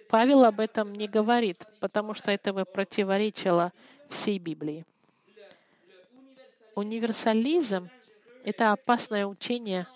Павел 0.09 0.43
об 0.43 0.59
этом 0.59 0.93
не 0.93 1.07
говорит, 1.07 1.65
потому 1.79 2.13
что 2.13 2.31
это 2.31 2.53
бы 2.53 2.65
противоречило 2.65 3.71
всей 4.09 4.39
Библии. 4.39 4.85
Универсализм— 6.75 7.89
это 8.43 8.71
опасное 8.71 9.25
учение, 9.25 9.87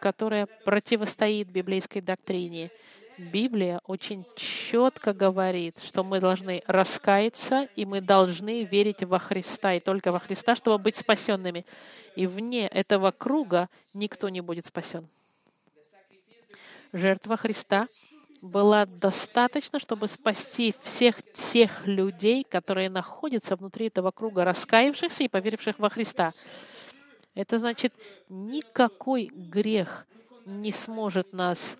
которое 0.00 0.46
противостоит 0.46 1.48
библейской 1.48 2.00
доктрине. 2.00 2.70
Библия 3.18 3.80
очень 3.86 4.24
четко 4.36 5.12
говорит, 5.12 5.78
что 5.78 6.02
мы 6.02 6.20
должны 6.20 6.62
раскаяться, 6.66 7.68
и 7.76 7.84
мы 7.84 8.00
должны 8.00 8.64
верить 8.64 9.04
во 9.04 9.18
Христа, 9.18 9.74
и 9.74 9.80
только 9.80 10.12
во 10.12 10.18
Христа, 10.18 10.54
чтобы 10.56 10.78
быть 10.78 10.96
спасенными. 10.96 11.64
И 12.16 12.26
вне 12.26 12.66
этого 12.66 13.10
круга 13.10 13.68
никто 13.94 14.28
не 14.28 14.40
будет 14.40 14.66
спасен. 14.66 15.08
Жертва 16.92 17.36
Христа 17.36 17.86
была 18.42 18.86
достаточно, 18.86 19.78
чтобы 19.78 20.08
спасти 20.08 20.74
всех 20.82 21.22
тех 21.32 21.86
людей, 21.86 22.44
которые 22.44 22.90
находятся 22.90 23.56
внутри 23.56 23.86
этого 23.86 24.10
круга, 24.10 24.44
раскаявшихся 24.44 25.24
и 25.24 25.28
поверивших 25.28 25.78
во 25.78 25.88
Христа. 25.88 26.32
Это 27.34 27.58
значит, 27.58 27.94
никакой 28.28 29.30
грех 29.32 30.06
не 30.44 30.72
сможет 30.72 31.32
нас 31.32 31.76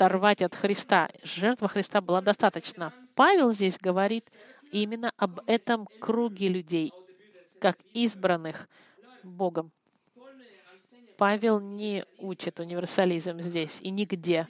оторвать 0.00 0.40
от 0.40 0.54
Христа. 0.54 1.10
Жертва 1.22 1.68
Христа 1.68 2.00
была 2.00 2.22
достаточно. 2.22 2.92
Павел 3.14 3.52
здесь 3.52 3.78
говорит 3.78 4.24
именно 4.72 5.12
об 5.18 5.40
этом 5.46 5.86
круге 6.00 6.48
людей, 6.48 6.90
как 7.60 7.76
избранных 7.92 8.66
Богом. 9.22 9.70
Павел 11.18 11.60
не 11.60 12.06
учит 12.16 12.60
универсализм 12.60 13.40
здесь 13.40 13.76
и 13.82 13.90
нигде. 13.90 14.48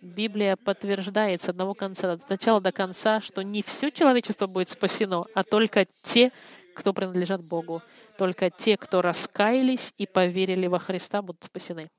Библия 0.00 0.54
подтверждает 0.54 1.42
с 1.42 1.48
одного 1.48 1.74
конца, 1.74 2.12
от 2.12 2.30
начала 2.30 2.60
до 2.60 2.70
конца, 2.70 3.20
что 3.20 3.42
не 3.42 3.62
все 3.64 3.90
человечество 3.90 4.46
будет 4.46 4.70
спасено, 4.70 5.24
а 5.34 5.42
только 5.42 5.86
те, 6.02 6.30
кто 6.76 6.92
принадлежат 6.92 7.44
Богу. 7.44 7.82
Только 8.16 8.48
те, 8.50 8.76
кто 8.76 9.02
раскаялись 9.02 9.92
и 9.98 10.06
поверили 10.06 10.68
во 10.68 10.78
Христа, 10.78 11.20
будут 11.20 11.42
спасены 11.42 11.90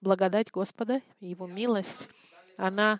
благодать 0.00 0.50
Господа, 0.50 1.02
Его 1.20 1.46
милость, 1.46 2.08
она 2.56 2.98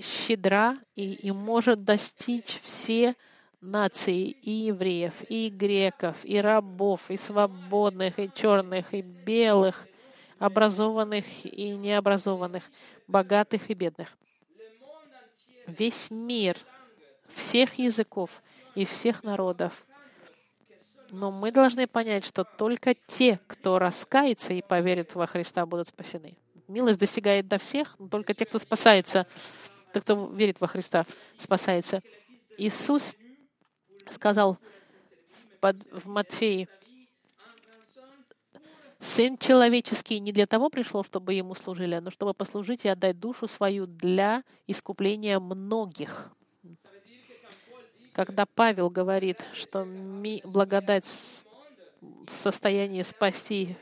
щедра 0.00 0.78
и, 0.94 1.14
и 1.14 1.30
может 1.32 1.84
достичь 1.84 2.60
все 2.62 3.16
нации, 3.60 4.28
и 4.28 4.50
евреев, 4.50 5.14
и 5.28 5.48
греков, 5.48 6.24
и 6.24 6.38
рабов, 6.40 7.10
и 7.10 7.16
свободных, 7.16 8.18
и 8.18 8.30
черных, 8.34 8.92
и 8.92 9.02
белых, 9.02 9.86
образованных 10.38 11.24
и 11.44 11.70
необразованных, 11.70 12.64
богатых 13.06 13.70
и 13.70 13.74
бедных. 13.74 14.08
Весь 15.66 16.10
мир, 16.10 16.56
всех 17.28 17.78
языков 17.78 18.30
и 18.74 18.84
всех 18.84 19.22
народов 19.22 19.84
но 21.12 21.30
мы 21.30 21.52
должны 21.52 21.86
понять, 21.86 22.24
что 22.24 22.42
только 22.42 22.94
те, 22.94 23.38
кто 23.46 23.78
раскается 23.78 24.54
и 24.54 24.62
поверит 24.62 25.14
во 25.14 25.26
Христа, 25.26 25.66
будут 25.66 25.88
спасены. 25.88 26.36
Милость 26.68 26.98
достигает 26.98 27.46
до 27.46 27.58
всех, 27.58 27.98
но 27.98 28.08
только 28.08 28.32
те, 28.32 28.46
кто 28.46 28.58
спасается, 28.58 29.26
те, 29.92 30.00
кто 30.00 30.26
верит 30.28 30.58
во 30.58 30.66
Христа, 30.66 31.04
спасается. 31.38 32.02
Иисус 32.56 33.14
сказал 34.10 34.58
в 35.60 36.08
Матфеи, 36.08 36.66
Сын 38.98 39.36
человеческий 39.36 40.20
не 40.20 40.30
для 40.30 40.46
того 40.46 40.70
пришел, 40.70 41.02
чтобы 41.02 41.34
ему 41.34 41.56
служили, 41.56 41.98
но 41.98 42.12
чтобы 42.12 42.34
послужить 42.34 42.84
и 42.84 42.88
отдать 42.88 43.18
душу 43.18 43.48
свою 43.48 43.86
для 43.86 44.44
искупления 44.68 45.40
многих. 45.40 46.30
Когда 48.12 48.44
Павел 48.44 48.90
говорит, 48.90 49.38
что 49.54 49.86
благодать 50.44 51.06
в 52.00 52.34
состоянии 52.34 53.02
спасти 53.02 53.76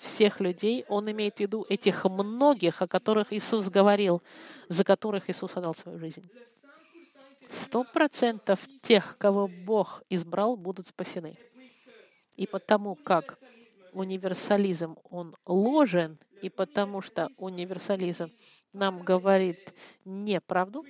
всех 0.00 0.40
людей, 0.40 0.84
Он 0.88 1.10
имеет 1.10 1.36
в 1.36 1.40
виду 1.40 1.66
этих 1.68 2.04
многих, 2.04 2.80
о 2.80 2.86
которых 2.86 3.32
Иисус 3.32 3.68
говорил, 3.68 4.22
за 4.68 4.84
которых 4.84 5.28
Иисус 5.28 5.56
отдал 5.56 5.74
свою 5.74 5.98
жизнь. 5.98 6.28
Сто 7.48 7.84
процентов 7.84 8.60
тех, 8.82 9.16
кого 9.18 9.46
Бог 9.48 10.02
избрал, 10.08 10.56
будут 10.56 10.88
спасены. 10.88 11.36
И 12.36 12.46
потому 12.46 12.94
как 12.94 13.38
универсализм, 13.92 14.96
он 15.10 15.36
ложен, 15.46 16.18
и 16.42 16.50
потому 16.50 17.02
что 17.02 17.30
универсализм 17.38 18.30
нам 18.72 19.02
говорит 19.02 19.72
неправду, 20.04 20.84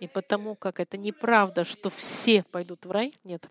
и 0.00 0.06
потому 0.06 0.54
как 0.54 0.80
это 0.80 0.96
неправда, 0.96 1.64
что 1.64 1.90
все 1.90 2.42
пойдут 2.44 2.84
в 2.84 2.90
рай, 2.90 3.14
нет. 3.24 3.48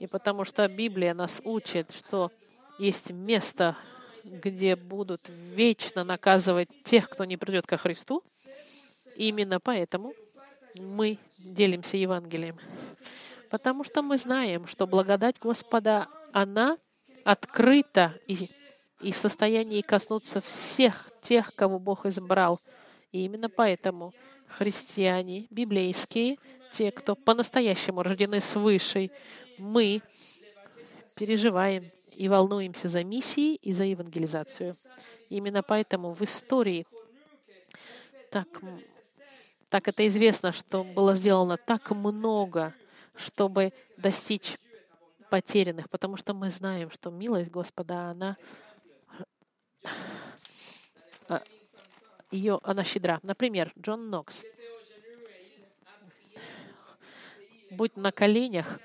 И 0.00 0.06
потому 0.06 0.44
что 0.44 0.66
Библия 0.68 1.14
нас 1.14 1.40
учит, 1.44 1.90
что 1.92 2.30
есть 2.78 3.10
место, 3.10 3.76
где 4.24 4.76
будут 4.76 5.22
вечно 5.28 6.04
наказывать 6.04 6.68
тех, 6.82 7.08
кто 7.08 7.24
не 7.24 7.36
придет 7.36 7.66
ко 7.66 7.76
Христу. 7.76 8.22
И 9.16 9.28
именно 9.28 9.60
поэтому 9.60 10.14
мы 10.76 11.18
делимся 11.38 11.96
Евангелием. 11.96 12.58
Потому 13.50 13.84
что 13.84 14.02
мы 14.02 14.16
знаем, 14.16 14.66
что 14.66 14.86
благодать 14.86 15.36
Господа, 15.40 16.08
она 16.32 16.78
открыта 17.24 18.14
и, 18.26 18.50
и 19.00 19.12
в 19.12 19.16
состоянии 19.16 19.80
коснуться 19.82 20.40
всех 20.40 21.10
тех, 21.22 21.54
кого 21.54 21.78
Бог 21.78 22.06
избрал. 22.06 22.60
И 23.12 23.24
именно 23.24 23.48
поэтому 23.48 24.12
христиане, 24.48 25.46
библейские, 25.50 26.38
те, 26.72 26.90
кто 26.90 27.14
по-настоящему 27.14 28.02
рождены 28.02 28.40
свыше, 28.40 29.10
мы 29.58 30.02
переживаем 31.14 31.90
и 32.12 32.28
волнуемся 32.28 32.88
за 32.88 33.04
миссии 33.04 33.56
и 33.56 33.72
за 33.72 33.84
евангелизацию. 33.84 34.74
Именно 35.28 35.62
поэтому 35.62 36.12
в 36.12 36.22
истории 36.22 36.86
так, 38.30 38.48
так 39.68 39.88
это 39.88 40.06
известно, 40.08 40.52
что 40.52 40.84
было 40.84 41.14
сделано 41.14 41.56
так 41.56 41.90
много, 41.90 42.74
чтобы 43.14 43.72
достичь 43.96 44.58
потерянных, 45.30 45.88
потому 45.90 46.16
что 46.16 46.34
мы 46.34 46.50
знаем, 46.50 46.90
что 46.90 47.10
милость 47.10 47.50
Господа, 47.50 48.10
она 48.10 48.36
а, 51.28 51.42
ее, 52.34 52.58
она 52.62 52.84
щедра. 52.84 53.20
Например, 53.22 53.72
Джон 53.78 54.10
Нокс. 54.10 54.42
Будь 57.70 57.96
на 57.96 58.12
коленях, 58.12 58.80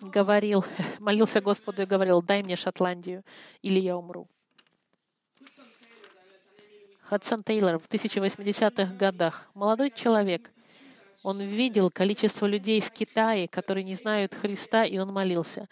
говорил, 0.00 0.64
молился 0.98 1.40
Господу 1.40 1.82
и 1.82 1.86
говорил, 1.86 2.22
дай 2.22 2.42
мне 2.42 2.56
Шотландию, 2.56 3.24
или 3.62 3.80
я 3.80 3.96
умру. 3.96 4.28
Хадсон 7.02 7.44
Тейлор 7.44 7.78
в 7.78 7.88
1080-х 7.88 8.94
годах, 8.94 9.48
молодой 9.54 9.92
человек, 9.92 10.50
он 11.22 11.40
видел 11.40 11.90
количество 11.90 12.46
людей 12.46 12.80
в 12.80 12.90
Китае, 12.90 13.48
которые 13.48 13.84
не 13.84 13.94
знают 13.94 14.34
Христа, 14.34 14.84
и 14.84 14.98
он 14.98 15.12
молился. 15.12 15.68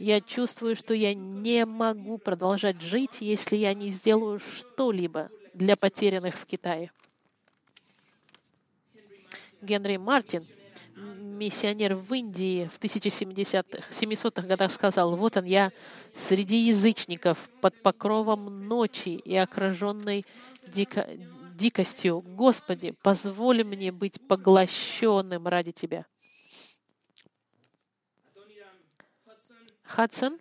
Я 0.00 0.20
чувствую, 0.20 0.74
что 0.74 0.92
я 0.92 1.14
не 1.14 1.64
могу 1.64 2.18
продолжать 2.18 2.80
жить, 2.82 3.20
если 3.20 3.56
я 3.56 3.74
не 3.74 3.90
сделаю 3.90 4.40
что-либо 4.40 5.30
для 5.54 5.76
потерянных 5.76 6.34
в 6.34 6.46
Китае. 6.46 6.90
Генри 9.60 9.96
Мартин 9.96 10.44
миссионер 10.96 11.94
в 11.94 12.12
Индии 12.14 12.68
в 12.72 12.78
1700-х 12.78 14.46
годах 14.46 14.72
сказал, 14.72 15.16
«Вот 15.16 15.36
он, 15.36 15.44
я 15.44 15.72
среди 16.14 16.68
язычников, 16.68 17.48
под 17.60 17.80
покровом 17.82 18.66
ночи 18.68 19.10
и 19.10 19.36
окруженной 19.36 20.24
дико, 20.66 21.08
дикостью. 21.54 22.20
Господи, 22.20 22.92
позволь 23.02 23.64
мне 23.64 23.92
быть 23.92 24.20
поглощенным 24.26 25.48
ради 25.48 25.72
Тебя». 25.72 26.06
Хадсон 29.84 30.38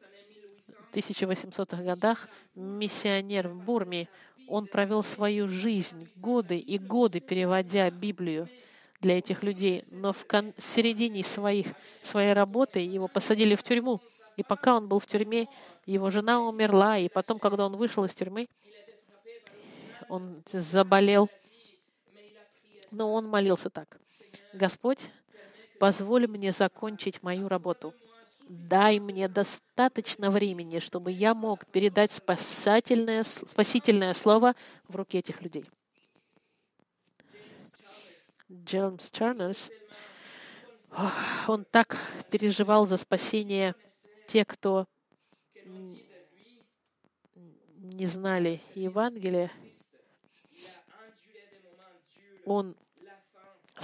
в 0.91 0.95
1800-х 0.95 1.83
годах, 1.83 2.27
миссионер 2.55 3.47
в 3.47 3.63
Бурме, 3.63 4.07
он 4.51 4.67
провел 4.67 5.01
свою 5.01 5.47
жизнь, 5.47 6.09
годы 6.17 6.57
и 6.57 6.77
годы 6.77 7.21
переводя 7.21 7.89
Библию 7.89 8.49
для 8.99 9.17
этих 9.17 9.43
людей. 9.43 9.85
Но 9.91 10.11
в, 10.11 10.25
кон- 10.25 10.53
середине 10.57 11.23
своих, 11.23 11.67
своей 12.01 12.33
работы 12.33 12.81
его 12.81 13.07
посадили 13.07 13.55
в 13.55 13.63
тюрьму. 13.63 14.01
И 14.35 14.43
пока 14.43 14.75
он 14.75 14.89
был 14.89 14.99
в 14.99 15.07
тюрьме, 15.07 15.47
его 15.85 16.09
жена 16.09 16.41
умерла. 16.41 16.97
И 16.97 17.07
потом, 17.07 17.39
когда 17.39 17.65
он 17.65 17.77
вышел 17.77 18.03
из 18.03 18.13
тюрьмы, 18.13 18.49
он 20.09 20.43
заболел. 20.51 21.29
Но 22.91 23.13
он 23.13 23.29
молился 23.29 23.69
так. 23.69 24.01
«Господь, 24.51 25.09
позволь 25.79 26.27
мне 26.27 26.51
закончить 26.51 27.23
мою 27.23 27.47
работу. 27.47 27.93
Дай 28.51 28.99
мне 28.99 29.29
достаточно 29.29 30.29
времени, 30.29 30.79
чтобы 30.79 31.13
я 31.13 31.33
мог 31.33 31.65
передать 31.67 32.11
спасательное, 32.11 33.23
спасительное 33.23 34.13
слово 34.13 34.57
в 34.89 34.95
руки 34.97 35.17
этих 35.17 35.41
людей». 35.41 35.63
Джеймс 38.51 39.09
Чернерс, 39.09 39.69
он 41.47 41.63
так 41.63 41.97
переживал 42.29 42.85
за 42.85 42.97
спасение 42.97 43.73
тех, 44.27 44.45
кто 44.47 44.85
не 47.77 48.05
знали 48.05 48.59
Евангелия. 48.75 49.49
Он 52.43 52.75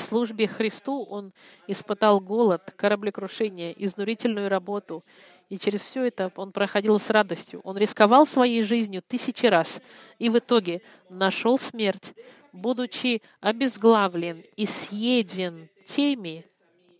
службе 0.08 0.48
Христу 0.48 1.04
он 1.04 1.34
испытал 1.68 2.20
голод, 2.20 2.74
кораблекрушение, 2.76 3.74
изнурительную 3.86 4.50
работу. 4.50 5.04
И 5.50 5.58
через 5.58 5.82
все 5.82 6.06
это 6.06 6.32
он 6.36 6.52
проходил 6.52 7.00
с 7.00 7.10
радостью. 7.10 7.62
Он 7.64 7.78
рисковал 7.78 8.28
своей 8.28 8.64
жизнью 8.64 9.02
тысячи 9.08 9.46
раз 9.46 9.82
и 10.20 10.30
в 10.30 10.38
итоге 10.38 10.82
нашел 11.10 11.58
смерть, 11.58 12.14
будучи 12.52 13.22
обезглавлен 13.40 14.44
и 14.56 14.66
съеден 14.66 15.70
теми, 15.86 16.46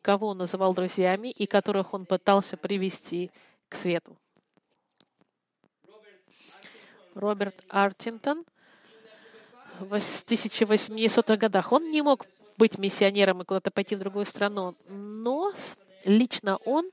кого 0.02 0.28
он 0.28 0.38
называл 0.38 0.74
друзьями 0.74 1.30
и 1.30 1.46
которых 1.46 1.94
он 1.94 2.06
пытался 2.06 2.56
привести 2.56 3.32
к 3.68 3.76
свету. 3.76 4.18
Роберт 7.14 7.64
Артинтон 7.68 8.46
в 9.80 9.94
1800-х 9.94 11.38
годах, 11.38 11.72
он 11.72 11.90
не 11.90 12.02
мог 12.02 12.26
быть 12.58 12.78
миссионером 12.78 13.42
и 13.42 13.46
куда-то 13.46 13.72
пойти 13.72 13.96
в 13.96 14.00
другую 14.00 14.26
страну, 14.26 14.76
но 14.88 15.54
лично 16.04 16.58
он, 16.66 16.92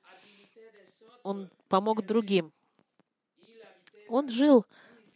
он 1.23 1.51
помог 1.69 2.05
другим. 2.05 2.53
Он 4.09 4.29
жил 4.29 4.67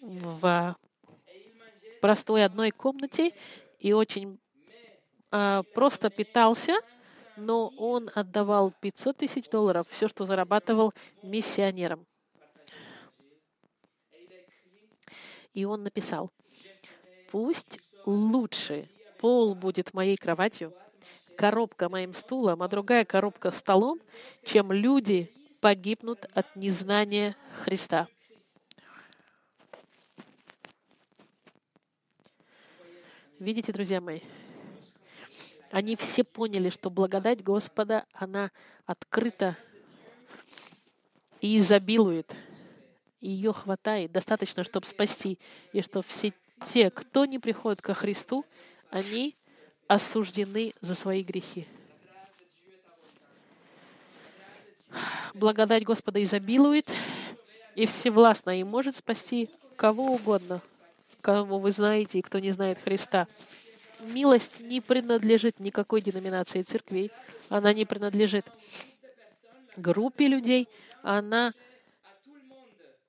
в 0.00 0.76
простой 2.00 2.44
одной 2.44 2.70
комнате 2.70 3.32
и 3.78 3.92
очень 3.92 4.40
э, 5.30 5.62
просто 5.74 6.10
питался, 6.10 6.74
но 7.36 7.68
он 7.76 8.10
отдавал 8.14 8.72
500 8.80 9.16
тысяч 9.18 9.48
долларов, 9.50 9.86
все, 9.90 10.08
что 10.08 10.24
зарабатывал 10.24 10.94
миссионерам. 11.22 12.06
И 15.52 15.64
он 15.64 15.82
написал, 15.82 16.30
пусть 17.30 17.80
лучше 18.06 18.88
пол 19.18 19.54
будет 19.54 19.94
моей 19.94 20.16
кроватью, 20.16 20.72
коробка 21.36 21.88
моим 21.88 22.14
стулом, 22.14 22.62
а 22.62 22.68
другая 22.68 23.04
коробка 23.04 23.50
столом, 23.50 24.00
чем 24.44 24.72
люди 24.72 25.32
погибнут 25.60 26.26
от 26.32 26.56
незнания 26.56 27.36
Христа. 27.64 28.08
Видите, 33.38 33.72
друзья 33.72 34.00
мои, 34.00 34.20
они 35.70 35.96
все 35.96 36.24
поняли, 36.24 36.70
что 36.70 36.90
благодать 36.90 37.42
Господа, 37.42 38.04
она 38.12 38.50
открыта 38.84 39.56
и 41.40 41.58
изобилует. 41.58 42.34
Ее 43.20 43.52
хватает, 43.52 44.12
достаточно, 44.12 44.64
чтобы 44.64 44.86
спасти. 44.86 45.38
И 45.72 45.82
что 45.82 46.02
все 46.02 46.32
те, 46.64 46.90
кто 46.90 47.24
не 47.26 47.38
приходит 47.38 47.82
ко 47.82 47.94
Христу, 47.94 48.44
они 48.90 49.36
осуждены 49.86 50.74
за 50.80 50.94
свои 50.94 51.22
грехи. 51.22 51.66
Благодать 55.34 55.84
Господа 55.84 56.22
изобилует 56.22 56.90
и 57.74 57.86
всевластна, 57.86 58.58
и 58.58 58.64
может 58.64 58.96
спасти 58.96 59.50
кого 59.76 60.14
угодно— 60.14 60.60
кого 61.20 61.58
вы 61.58 61.72
знаете 61.72 62.18
и 62.18 62.22
кто 62.22 62.38
не 62.38 62.52
знает 62.52 62.78
Христа. 62.82 63.28
Милость 64.00 64.60
не 64.60 64.80
принадлежит 64.80 65.58
никакой 65.60 66.00
деноминации 66.00 66.62
церквей. 66.62 67.10
Она 67.48 67.72
не 67.72 67.84
принадлежит 67.84 68.46
группе 69.76 70.28
людей, 70.28 70.68
она 71.02 71.52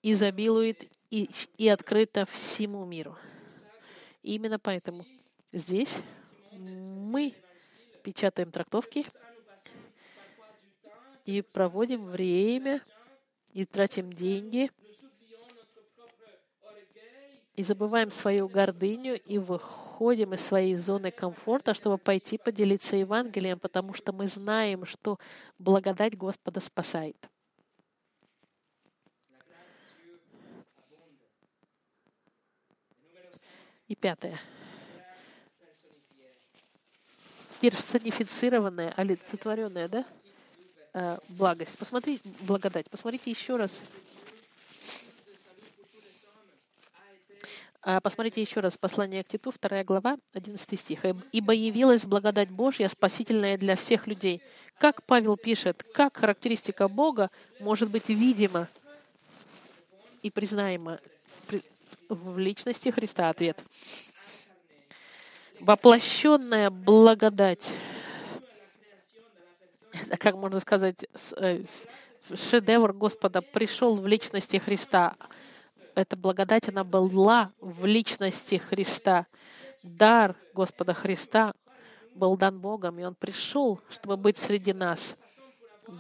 изобилует 0.01 0.83
и, 1.11 1.29
и 1.57 1.67
открыта 1.67 2.25
всему 2.25 2.85
миру. 2.85 3.17
Именно 4.23 4.59
поэтому 4.59 5.05
здесь 5.51 5.97
мы 6.51 7.35
печатаем 8.03 8.51
трактовки 8.51 9.05
и 11.25 11.41
проводим 11.41 12.05
время 12.05 12.81
и 13.53 13.65
тратим 13.65 14.11
деньги 14.11 14.71
и 17.59 17.63
забываем 17.63 18.09
свою 18.09 18.47
гордыню 18.47 19.19
и 19.19 19.37
выходим 19.37 20.33
из 20.33 20.39
своей 20.39 20.75
зоны 20.75 21.11
комфорта, 21.11 21.73
чтобы 21.73 21.97
пойти 21.97 22.37
поделиться 22.37 22.95
Евангелием, 22.95 23.59
потому 23.59 23.93
что 23.93 24.13
мы 24.13 24.29
знаем, 24.29 24.85
что 24.85 25.19
благодать 25.57 26.17
Господа 26.17 26.61
спасает. 26.61 27.17
И 33.89 33.95
пятое. 33.95 34.39
Персонифицированная, 37.61 38.93
олицетворенная, 38.95 39.87
да? 39.87 40.05
Э, 40.93 41.17
благость. 41.29 41.77
Посмотрите, 41.77 42.21
благодать. 42.41 42.89
Посмотрите 42.89 43.29
еще 43.29 43.57
раз 43.57 43.81
А, 47.81 48.01
посмотрите 48.01 48.41
еще 48.41 48.59
раз 48.59 48.77
послание 48.77 49.23
к 49.23 49.29
Титу, 49.29 49.53
2 49.59 49.83
глава, 49.85 50.17
11 50.33 50.79
стих. 50.79 50.99
«Ибо 51.31 51.53
явилась 51.53 52.05
благодать 52.05 52.49
Божья, 52.51 52.89
спасительная 52.89 53.57
для 53.57 53.75
всех 53.75 54.05
людей». 54.05 54.41
Как 54.77 55.03
Павел 55.03 55.37
пишет, 55.37 55.83
как 55.93 56.17
характеристика 56.17 56.87
Бога 56.87 57.29
может 57.59 57.89
быть 57.89 58.09
видима 58.09 58.67
и 60.21 60.29
признаема 60.29 60.99
в 62.09 62.37
личности 62.37 62.89
Христа? 62.89 63.29
Ответ. 63.29 63.57
Воплощенная 65.69 66.71
благодать, 66.71 67.71
как 70.17 70.35
можно 70.35 70.59
сказать, 70.59 71.05
э, 71.37 71.63
шедевр 72.33 72.91
Господа 72.91 73.43
пришел 73.43 73.95
в 73.95 74.07
личности 74.07 74.57
Христа— 74.57 75.15
эта 75.93 76.17
благодать, 76.17 76.67
она 76.69 76.83
была 76.83 77.53
в 77.59 77.85
личности 77.85 78.55
Христа. 78.55 79.27
Дар 79.83 80.35
Господа 80.55 80.95
Христа 80.95 81.53
был 82.15 82.35
дан 82.35 82.59
Богом, 82.59 82.97
и 82.97 83.03
Он 83.03 83.13
пришел, 83.13 83.79
чтобы 83.91 84.17
быть 84.17 84.39
среди 84.39 84.73
нас. 84.73 85.15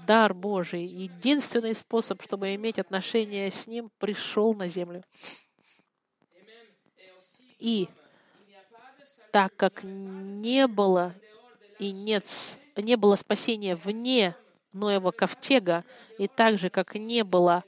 Дар 0.07 0.33
Божий, 0.33 0.83
единственный 0.83 1.75
способ, 1.75 2.23
чтобы 2.23 2.55
иметь 2.55 2.79
отношение 2.79 3.51
с 3.51 3.67
Ним, 3.67 3.91
пришел 3.99 4.55
на 4.55 4.67
землю. 4.67 5.03
И 7.59 7.87
так 9.31 9.55
как 9.55 9.83
не 9.83 10.67
было 10.67 11.13
и 11.79 11.91
нет, 11.91 12.25
не 12.75 12.95
было 12.95 13.15
спасения 13.15 13.75
вне 13.75 14.35
Ноева 14.73 15.11
ковчега, 15.11 15.83
и 16.17 16.27
так 16.27 16.59
же, 16.59 16.69
как 16.69 16.95
не 16.95 17.23
было 17.23 17.63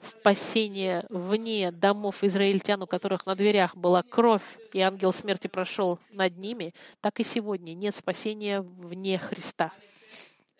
спасение 0.00 1.04
вне 1.08 1.72
домов 1.72 2.22
израильтян, 2.22 2.82
у 2.82 2.86
которых 2.86 3.26
на 3.26 3.34
дверях 3.34 3.76
была 3.76 4.02
кровь, 4.02 4.58
и 4.72 4.80
ангел 4.80 5.12
смерти 5.12 5.48
прошел 5.48 5.98
над 6.10 6.36
ними, 6.36 6.74
так 7.00 7.18
и 7.18 7.24
сегодня 7.24 7.74
нет 7.74 7.94
спасения 7.94 8.60
вне 8.60 9.18
Христа. 9.18 9.72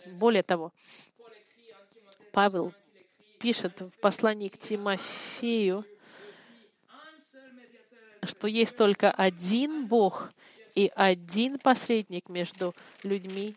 Более 0.06 0.42
того, 0.42 0.72
Павел 2.32 2.72
пишет 3.38 3.80
в 3.80 3.90
послании 4.00 4.48
к 4.48 4.58
Тимофею, 4.58 5.84
что 8.22 8.48
есть 8.48 8.76
только 8.76 9.10
один 9.10 9.86
Бог 9.86 10.32
и 10.76 10.92
один 10.94 11.58
посредник 11.58 12.28
между 12.28 12.72
людьми 13.02 13.56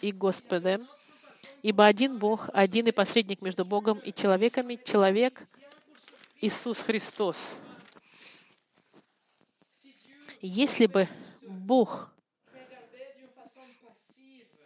и 0.00 0.12
Господом, 0.12 0.88
Ибо 1.62 1.84
один 1.84 2.18
Бог, 2.18 2.48
один 2.54 2.86
и 2.86 2.90
посредник 2.90 3.42
между 3.42 3.66
Богом 3.66 3.98
и 3.98 4.14
человеками, 4.14 4.80
человек 4.82 5.46
Иисус 6.40 6.80
Христос. 6.80 7.54
Если 10.40 10.86
бы 10.86 11.06
Бог 11.42 12.10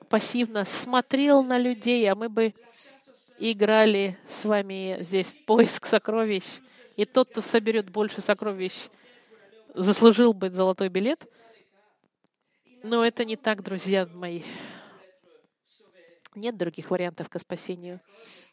пассивно 0.09 0.65
смотрел 0.65 1.43
на 1.43 1.59
людей, 1.59 2.09
а 2.09 2.15
мы 2.15 2.29
бы 2.29 2.55
играли 3.41 4.17
с 4.29 4.45
вами 4.45 4.99
здесь 5.01 5.33
в 5.33 5.45
поиск 5.47 5.87
сокровищ, 5.87 6.45
и 6.97 7.05
тот, 7.05 7.31
кто 7.31 7.41
соберет 7.41 7.91
больше 7.91 8.21
сокровищ, 8.21 8.89
заслужил 9.75 10.33
бы 10.33 10.49
золотой 10.51 10.89
билет. 10.89 11.29
Но 12.85 13.03
это 13.03 13.25
не 13.25 13.37
так, 13.37 13.63
друзья 13.63 14.07
мои. 14.13 14.43
Нет 16.35 16.59
других 16.59 16.91
вариантов 16.91 17.31
к 17.31 17.39
спасению. 17.39 17.99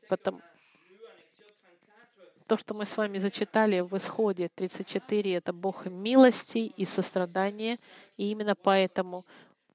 Потому... 0.07 0.39
То, 2.47 2.55
что 2.55 2.73
мы 2.73 2.85
с 2.85 2.95
вами 2.95 3.17
зачитали 3.17 3.81
в 3.81 3.97
Исходе 3.97 4.47
34, 4.55 5.35
это 5.35 5.51
Бог 5.51 5.85
милости 5.85 6.59
и 6.59 6.85
сострадания, 6.85 7.77
и 8.15 8.31
именно 8.31 8.55
поэтому 8.55 9.25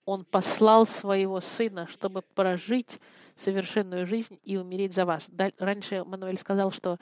Он 0.07 0.25
послал 0.25 0.87
Своего 0.87 1.43
Сына, 1.43 1.87
чтобы 1.87 2.23
прожить 2.23 2.99
совершенную 3.37 4.07
жизнь 4.07 4.41
и 4.43 4.57
умереть 4.57 4.95
за 4.95 5.05
вас. 5.05 5.29
Раньше 5.59 6.03
Мануэль 6.05 6.39
сказал, 6.39 6.71
что 6.71 6.99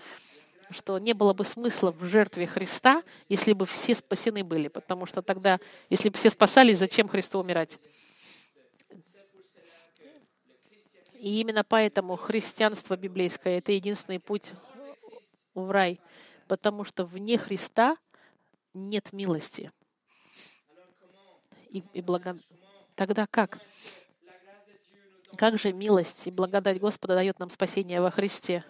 что 0.70 0.98
не 0.98 1.12
было 1.12 1.32
бы 1.32 1.44
смысла 1.44 1.92
в 1.92 2.04
жертве 2.04 2.46
Христа, 2.46 3.02
если 3.28 3.52
бы 3.52 3.66
все 3.66 3.94
спасены 3.94 4.44
были, 4.44 4.68
потому 4.68 5.06
что 5.06 5.22
тогда, 5.22 5.58
если 5.90 6.08
бы 6.08 6.18
все 6.18 6.30
спасались, 6.30 6.78
зачем 6.78 7.08
Христу 7.08 7.38
умирать? 7.38 7.78
И 11.14 11.40
именно 11.40 11.64
поэтому 11.64 12.16
христианство 12.16 12.96
библейское— 12.96 13.58
это 13.60 13.72
единственный 13.72 14.20
путь 14.20 14.52
в 15.54 15.70
рай, 15.70 15.98
потому 16.48 16.84
что 16.84 17.06
вне 17.06 17.38
Христа 17.38 17.96
нет 18.74 19.12
милости. 19.12 19.72
И, 21.70 21.82
и 21.94 22.02
благо... 22.02 22.36
Тогда 22.94 23.26
как? 23.26 23.58
Как 25.36 25.58
же 25.58 25.72
милость 25.72 26.26
и 26.26 26.30
благодать 26.30 26.78
Господа 26.78 27.14
дает 27.14 27.38
нам 27.38 27.50
спасение 27.50 28.00
во 28.00 28.10
Христе? 28.10 28.64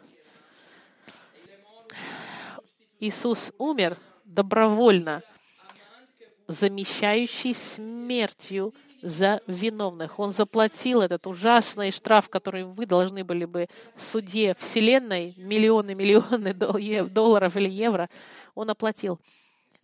Иисус 3.06 3.52
умер 3.58 3.98
добровольно, 4.24 5.22
замещающий 6.46 7.52
смертью 7.52 8.72
за 9.02 9.42
виновных. 9.46 10.18
Он 10.18 10.32
заплатил 10.32 11.02
этот 11.02 11.26
ужасный 11.26 11.90
штраф, 11.90 12.30
который 12.30 12.64
вы 12.64 12.86
должны 12.86 13.22
были 13.22 13.44
бы 13.44 13.68
в 13.94 14.02
суде 14.02 14.56
Вселенной, 14.58 15.34
миллионы, 15.36 15.94
миллионы 15.94 16.54
долларов 17.10 17.56
или 17.58 17.68
евро, 17.68 18.08
он 18.54 18.70
оплатил 18.70 19.20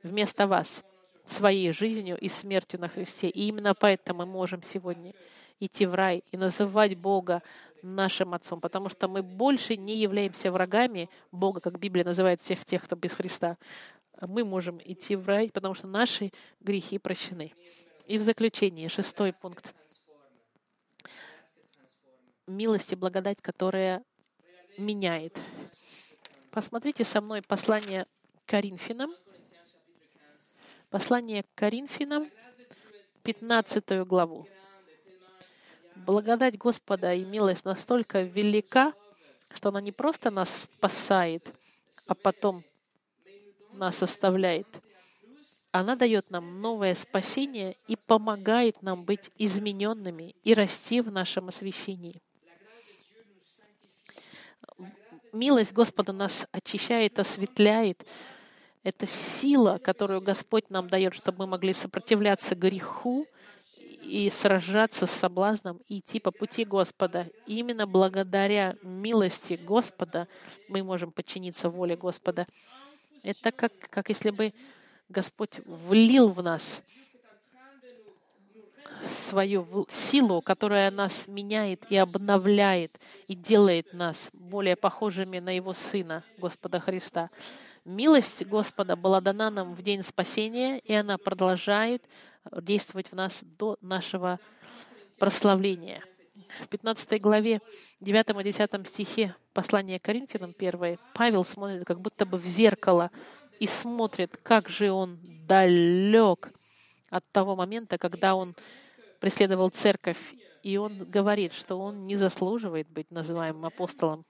вместо 0.03 0.47
вас 0.47 0.83
своей 1.27 1.73
жизнью 1.73 2.17
и 2.19 2.31
смертью 2.31 2.81
на 2.81 2.89
Христе. 2.89 3.29
И 3.29 3.49
именно 3.49 3.75
поэтому 3.75 4.21
мы 4.21 4.27
можем 4.33 4.63
сегодня 4.63 5.13
идти 5.61 5.85
в 5.85 5.95
рай 5.95 6.25
и 6.33 6.39
называть 6.39 6.97
Бога 6.97 7.43
нашим 7.83 8.35
Отцом, 8.35 8.61
потому 8.61 8.89
что 8.89 9.09
мы 9.09 9.23
больше 9.23 9.77
не 9.77 9.97
являемся 9.97 10.53
врагами 10.53 11.09
Бога, 11.33 11.61
как 11.61 11.79
Библия 11.79 12.05
называет 12.05 12.41
всех 12.41 12.65
тех, 12.65 12.85
кто 12.85 12.97
без 12.97 13.13
Христа. 13.13 13.57
Мы 14.21 14.45
можем 14.45 14.81
идти 14.85 15.17
в 15.17 15.27
рай, 15.27 15.51
потому 15.51 15.75
что 15.75 15.87
наши 15.87 16.31
грехи 16.61 16.99
прощены. 16.99 17.53
И 18.07 18.19
в 18.19 18.23
заключение, 18.23 18.89
шестой 18.89 19.33
пункт. 19.33 19.75
Милость 22.47 22.93
и 22.93 22.97
благодать, 22.97 23.41
которая 23.41 24.03
меняет. 24.77 25.39
Посмотрите 26.51 27.05
со 27.05 27.21
мной 27.21 27.43
послание 27.43 28.07
Коринфянам. 28.47 29.15
Послание 30.91 31.45
Коринфянам, 31.55 32.29
15 33.23 34.05
главу. 34.05 34.49
Благодать 36.07 36.59
Господа 36.59 37.15
и 37.15 37.25
милость 37.25 37.65
настолько 37.65 38.23
велика, 38.23 38.95
что 39.55 39.71
она 39.71 39.81
не 39.81 39.93
просто 39.93 40.31
нас 40.31 40.63
спасает, 40.63 41.53
а 42.07 42.15
потом 42.15 42.65
нас 43.73 44.03
оставляет— 44.03 44.67
она 45.73 45.95
дает 45.95 46.31
нам 46.31 46.61
новое 46.61 46.95
спасение 46.95 47.77
и 47.87 47.95
помогает 47.95 48.83
нам 48.83 49.05
быть 49.05 49.31
измененными 49.39 50.35
и 50.43 50.53
расти 50.53 51.01
в 51.01 51.13
нашем 51.13 51.49
освящении. 51.49 52.21
Милость 55.33 55.73
Господа 55.73 56.13
нас 56.13 56.47
очищает, 56.51 57.21
осветляет. 57.21 58.05
Это 58.83 59.07
сила, 59.07 59.79
которую 59.79 60.21
Господь 60.21 60.71
нам 60.71 60.89
дает, 60.89 61.15
чтобы 61.15 61.41
мы 61.41 61.47
могли 61.47 61.73
сопротивляться 61.73 62.57
греху 62.57 63.27
и 64.03 64.31
сражаться 64.31 65.07
с 65.07 65.11
соблазном, 65.11 65.81
и 65.89 65.99
идти 65.99 66.21
по 66.21 66.31
пути 66.31 66.65
Господа. 66.65 67.29
И 67.47 67.59
именно 67.59 67.87
благодаря 67.87 68.77
милости 68.83 69.55
Господа 69.55 70.29
мы 70.69 70.83
можем 70.83 71.13
подчиниться 71.13 71.69
воле 71.69 71.97
Господа. 71.97 72.47
Это 73.23 73.53
как, 73.53 73.73
как 73.91 74.09
если 74.09 74.31
бы 74.31 74.55
Господь 75.09 75.61
влил 75.67 76.31
в 76.31 76.43
нас 76.43 76.83
свою 79.07 79.87
силу, 79.89 80.43
которая 80.43 80.91
нас 80.91 81.27
меняет 81.27 81.85
и 81.91 81.97
обновляет, 81.97 82.93
и 83.29 83.35
делает 83.35 83.93
нас 83.93 84.31
более 84.33 84.77
похожими 84.77 85.39
на 85.39 85.51
Его 85.51 85.73
Сына, 85.73 86.25
Господа 86.39 86.81
Христа. 86.81 87.31
Милость 87.85 88.45
Господа 88.47 88.95
была 88.95 89.21
дана 89.21 89.51
нам 89.51 89.75
в 89.75 89.83
день 89.83 90.03
спасения, 90.03 90.79
и 90.79 90.93
она 90.93 91.17
продолжает 91.17 92.05
действовать 92.61 93.11
в 93.11 93.15
нас 93.15 93.43
до 93.43 93.77
нашего 93.81 94.39
прославления. 95.19 96.03
В 96.61 96.69
15 96.69 97.21
главе, 97.21 97.61
9 98.01 98.41
и 98.41 98.45
10 98.45 98.89
стихе 98.89 99.37
послания 99.53 100.01
Коринфянам 100.01 100.55
1, 100.59 100.99
Павел 101.15 101.45
смотрит 101.45 101.85
как 101.85 102.01
будто 102.01 102.27
бы 102.27 102.39
в 102.39 102.47
зеркало 102.47 103.11
и 103.61 103.67
смотрит, 103.67 104.37
как 104.43 104.69
же 104.69 104.91
он 104.91 105.19
далек 105.47 106.53
от 107.11 107.31
того 107.31 107.57
момента, 107.57 107.99
когда 107.99 108.35
он 108.35 108.57
преследовал 109.21 109.71
церковь. 109.71 110.35
И 110.63 110.77
он 110.77 111.11
говорит, 111.11 111.53
что 111.53 111.77
он 111.77 112.07
не 112.07 112.17
заслуживает 112.17 112.89
быть 112.89 113.11
называемым 113.11 113.65
апостолом. 113.65 114.25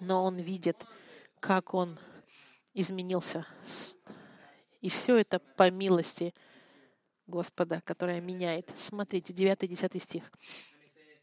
Но 0.00 0.24
он 0.24 0.38
видит, 0.38 0.84
как 1.40 1.74
он 1.74 1.98
изменился. 2.74 3.46
И 4.80 4.88
все 4.88 5.16
это 5.16 5.38
по 5.38 5.70
милости 5.70 6.34
Господа, 7.26 7.80
которая 7.84 8.20
меняет. 8.20 8.68
Смотрите, 8.76 9.32
9-10 9.32 10.00
стих. 10.00 10.32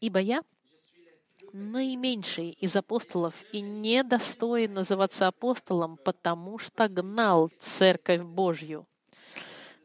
«Ибо 0.00 0.20
я 0.20 0.42
наименьший 1.52 2.50
из 2.50 2.76
апостолов 2.76 3.34
и 3.52 3.60
недостоин 3.60 4.72
называться 4.74 5.26
апостолом, 5.26 5.98
потому 6.04 6.58
что 6.58 6.88
гнал 6.88 7.50
Церковь 7.58 8.22
Божью. 8.22 8.86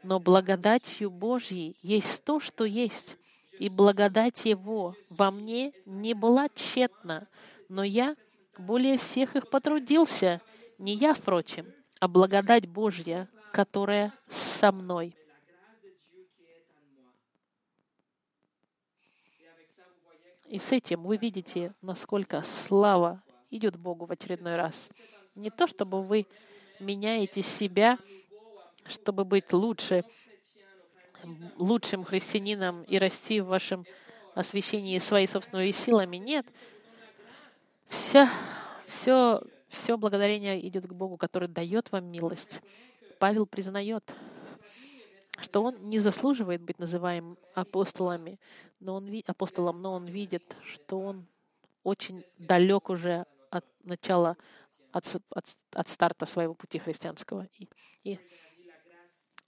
Но 0.03 0.19
благодатью 0.19 1.09
Божьей 1.09 1.77
есть 1.81 2.23
то, 2.23 2.39
что 2.39 2.65
есть, 2.65 3.15
и 3.59 3.69
благодать 3.69 4.45
Его 4.45 4.95
во 5.09 5.31
мне 5.31 5.73
не 5.85 6.13
была 6.13 6.49
тщетна, 6.49 7.27
но 7.69 7.83
я 7.83 8.15
более 8.57 8.97
всех 8.97 9.35
их 9.35 9.49
потрудился, 9.49 10.41
не 10.77 10.95
я, 10.95 11.13
впрочем, 11.13 11.67
а 11.99 12.07
благодать 12.07 12.67
Божья, 12.67 13.29
которая 13.53 14.11
со 14.27 14.71
мной. 14.71 15.15
И 20.47 20.57
с 20.57 20.71
этим 20.71 21.03
вы 21.03 21.17
видите, 21.17 21.75
насколько 21.81 22.41
слава 22.41 23.21
идет 23.51 23.77
Богу 23.77 24.05
в 24.05 24.11
очередной 24.11 24.55
раз. 24.55 24.89
Не 25.35 25.51
то, 25.51 25.67
чтобы 25.67 26.01
вы 26.01 26.25
меняете 26.79 27.43
себя, 27.43 27.99
чтобы 28.85 29.23
быть 29.23 29.53
лучше, 29.53 30.03
лучшим 31.55 32.03
христианином 32.03 32.81
и 32.83 32.97
расти 32.97 33.39
в 33.39 33.45
вашем 33.45 33.85
освящении 34.33 34.97
своей 34.97 35.27
собственными 35.27 35.71
силами. 35.71 36.17
Нет. 36.17 36.47
Все, 37.87 38.27
все, 38.87 39.43
все 39.67 39.95
благодарение 39.95 40.67
идет 40.67 40.87
к 40.87 40.93
Богу, 40.93 41.17
который 41.17 41.47
дает 41.47 41.91
вам 41.91 42.05
милость. 42.05 42.59
Павел 43.23 43.45
признает, 43.45 44.13
что 45.39 45.63
он 45.63 45.89
не 45.89 45.99
заслуживает 45.99 46.61
быть 46.61 46.77
называемым 46.77 47.37
апостолами, 47.53 48.37
но 48.81 48.95
он, 48.95 49.09
апостолом, 49.25 49.81
но 49.81 49.93
он 49.93 50.07
видит, 50.07 50.57
что 50.65 50.99
он 50.99 51.25
очень 51.83 52.25
далек 52.37 52.89
уже 52.89 53.25
от 53.49 53.63
начала, 53.85 54.35
от, 54.91 55.05
от, 55.29 55.45
от 55.71 55.87
старта 55.87 56.25
своего 56.25 56.53
пути 56.53 56.79
христианского. 56.79 57.47
И, 57.57 57.69
и 58.03 58.19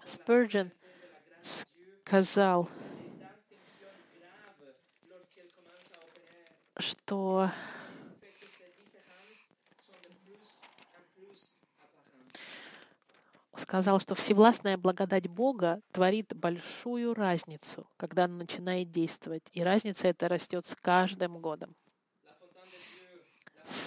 Спurgeon 0.06 0.72
сказал, 1.44 2.70
что 6.78 7.50
сказал, 13.60 14.00
что 14.00 14.16
всевластная 14.16 14.78
благодать 14.78 15.28
Бога 15.28 15.82
творит 15.92 16.34
большую 16.36 17.14
разницу, 17.14 17.88
когда 17.98 18.26
она 18.26 18.38
начинает 18.38 18.92
действовать. 18.92 19.44
И 19.54 19.64
разница 19.64 20.08
эта 20.08 20.28
растет 20.28 20.66
с 20.66 20.76
каждым 20.76 21.40
годом. 21.40 21.76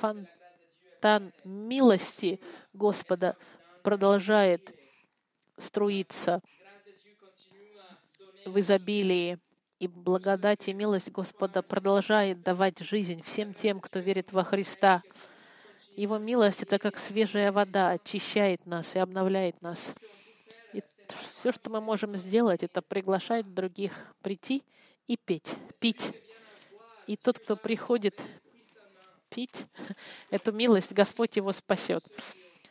Фонтан 0.00 1.32
милости 1.44 2.40
Господа 2.72 3.36
продолжает 3.82 4.74
струиться 5.56 6.40
в 8.44 8.58
изобилии. 8.58 9.38
И 9.78 9.86
благодать 9.86 10.66
и 10.66 10.72
милость 10.72 11.12
Господа 11.12 11.62
продолжает 11.62 12.42
давать 12.42 12.80
жизнь 12.80 13.22
всем 13.22 13.54
тем, 13.54 13.78
кто 13.78 14.00
верит 14.00 14.32
во 14.32 14.42
Христа. 14.42 15.02
Его 15.98 16.18
милость— 16.18 16.62
это 16.62 16.78
как 16.78 16.96
свежая 16.96 17.50
вода, 17.50 17.90
очищает 17.90 18.64
нас 18.66 18.94
и 18.94 19.00
обновляет 19.00 19.60
нас. 19.62 19.92
И 20.72 20.80
все, 21.08 21.50
что 21.50 21.70
мы 21.70 21.80
можем 21.80 22.16
сделать, 22.16 22.62
это 22.62 22.82
приглашать 22.82 23.52
других 23.52 23.92
прийти 24.22 24.62
и 25.08 25.16
петь, 25.16 25.56
пить. 25.80 26.12
И 27.08 27.16
тот, 27.16 27.40
кто 27.40 27.56
приходит 27.56 28.22
пить 29.28 29.66
эту 30.30 30.52
милость, 30.52 30.92
Господь 30.92 31.34
его 31.34 31.50
спасет, 31.50 32.04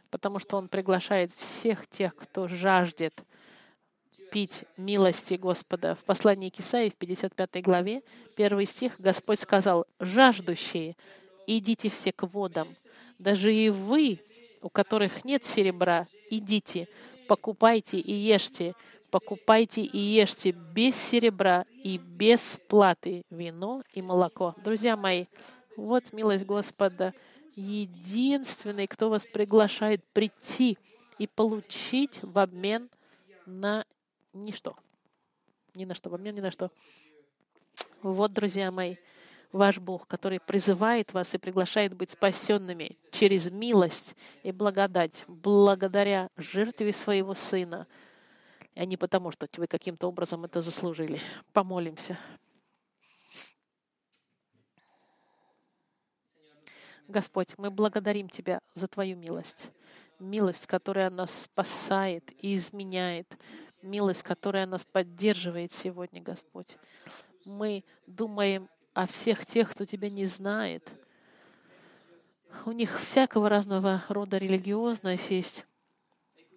потому 0.10 0.40
что 0.40 0.56
Он 0.56 0.70
приглашает 0.70 1.34
всех 1.34 1.86
тех, 1.90 2.16
кто 2.16 2.48
жаждет 2.48 3.26
пить 4.32 4.64
милости 4.78 5.34
Господа. 5.34 5.96
В 5.96 6.06
послании 6.06 6.50
к 6.50 6.62
Исаии, 6.62 6.92
в 6.92 6.96
55 6.96 7.62
главе, 7.62 8.04
первый 8.38 8.66
стих, 8.66 8.94
Господь 9.00 9.42
сказал, 9.42 9.86
«Жаждущие, 10.00 10.96
идите 11.46 11.90
все 11.90 12.14
к 12.14 12.24
водам, 12.24 12.70
даже 13.20 13.54
и 13.54 13.70
вы, 13.70 14.20
у 14.62 14.70
которых 14.70 15.26
нет 15.26 15.44
серебра, 15.44 16.08
идите, 16.30 16.88
покупайте 17.28 18.00
и 18.00 18.14
ешьте, 18.14 18.76
покупайте 19.12 19.82
и 19.82 19.98
ешьте 19.98 20.52
без 20.52 20.96
серебра 20.96 21.66
и 21.84 21.98
без 21.98 22.60
платы 22.68 23.24
вино 23.30 23.84
и 23.94 24.02
молоко. 24.02 24.56
Друзья 24.64 24.98
мои, 24.98 25.26
вот 25.76 26.12
милость 26.14 26.46
Господа, 26.46 27.14
единственный, 27.56 28.88
кто 28.88 29.10
вас 29.10 29.26
приглашает 29.26 30.04
прийти 30.14 30.78
и 31.18 31.28
получить 31.28 32.20
в 32.22 32.38
обмен 32.38 32.90
на 33.46 33.86
ничто. 34.34 34.76
Ни 35.74 35.86
на 35.86 35.96
что, 35.96 36.10
в 36.10 36.16
обмен 36.16 36.36
ни 36.36 36.42
на 36.42 36.52
что. 36.52 36.72
Вот, 38.02 38.34
друзья 38.34 38.72
мои, 38.72 38.96
ваш 39.52 39.80
Бог, 39.80 40.08
который 40.08 40.40
призывает 40.40 41.14
вас 41.14 41.34
и 41.34 41.38
приглашает 41.38 41.94
быть 41.96 42.12
спасенными 42.12 42.98
через 43.12 43.50
милость 43.52 44.16
и 44.44 44.52
благодать, 44.52 45.24
благодаря 45.28 46.30
жертве 46.38 46.94
своего 46.94 47.34
Сына, 47.34 47.88
а 48.76 48.86
не 48.86 48.98
потому, 48.98 49.32
что 49.32 49.48
вы 49.58 49.68
каким-то 49.68 50.08
образом 50.08 50.46
это 50.46 50.62
заслужили. 50.62 51.20
Помолимся. 51.54 52.18
Господь, 57.08 57.50
мы 57.58 57.72
благодарим 57.72 58.28
Тебя 58.28 58.60
за 58.76 58.88
Твою 58.88 59.16
милость. 59.16 59.72
Милость, 60.20 60.68
которая 60.68 61.10
нас 61.10 61.44
спасает 61.44 62.34
и 62.44 62.56
изменяет. 62.56 63.38
Милость, 63.82 64.24
которая 64.24 64.66
нас 64.66 64.84
поддерживает 64.84 65.72
сегодня, 65.72 66.22
Господь. 66.22 66.78
Мы 67.46 67.86
думаем 68.08 68.68
а 68.98 69.06
всех 69.06 69.46
тех, 69.46 69.70
кто 69.70 69.86
тебя 69.86 70.10
не 70.10 70.26
знает. 70.26 70.92
У 72.66 72.72
них 72.72 73.00
всякого 73.00 73.48
разного 73.48 74.04
рода 74.10 74.40
религиозность 74.40 75.30
есть. 75.30 75.66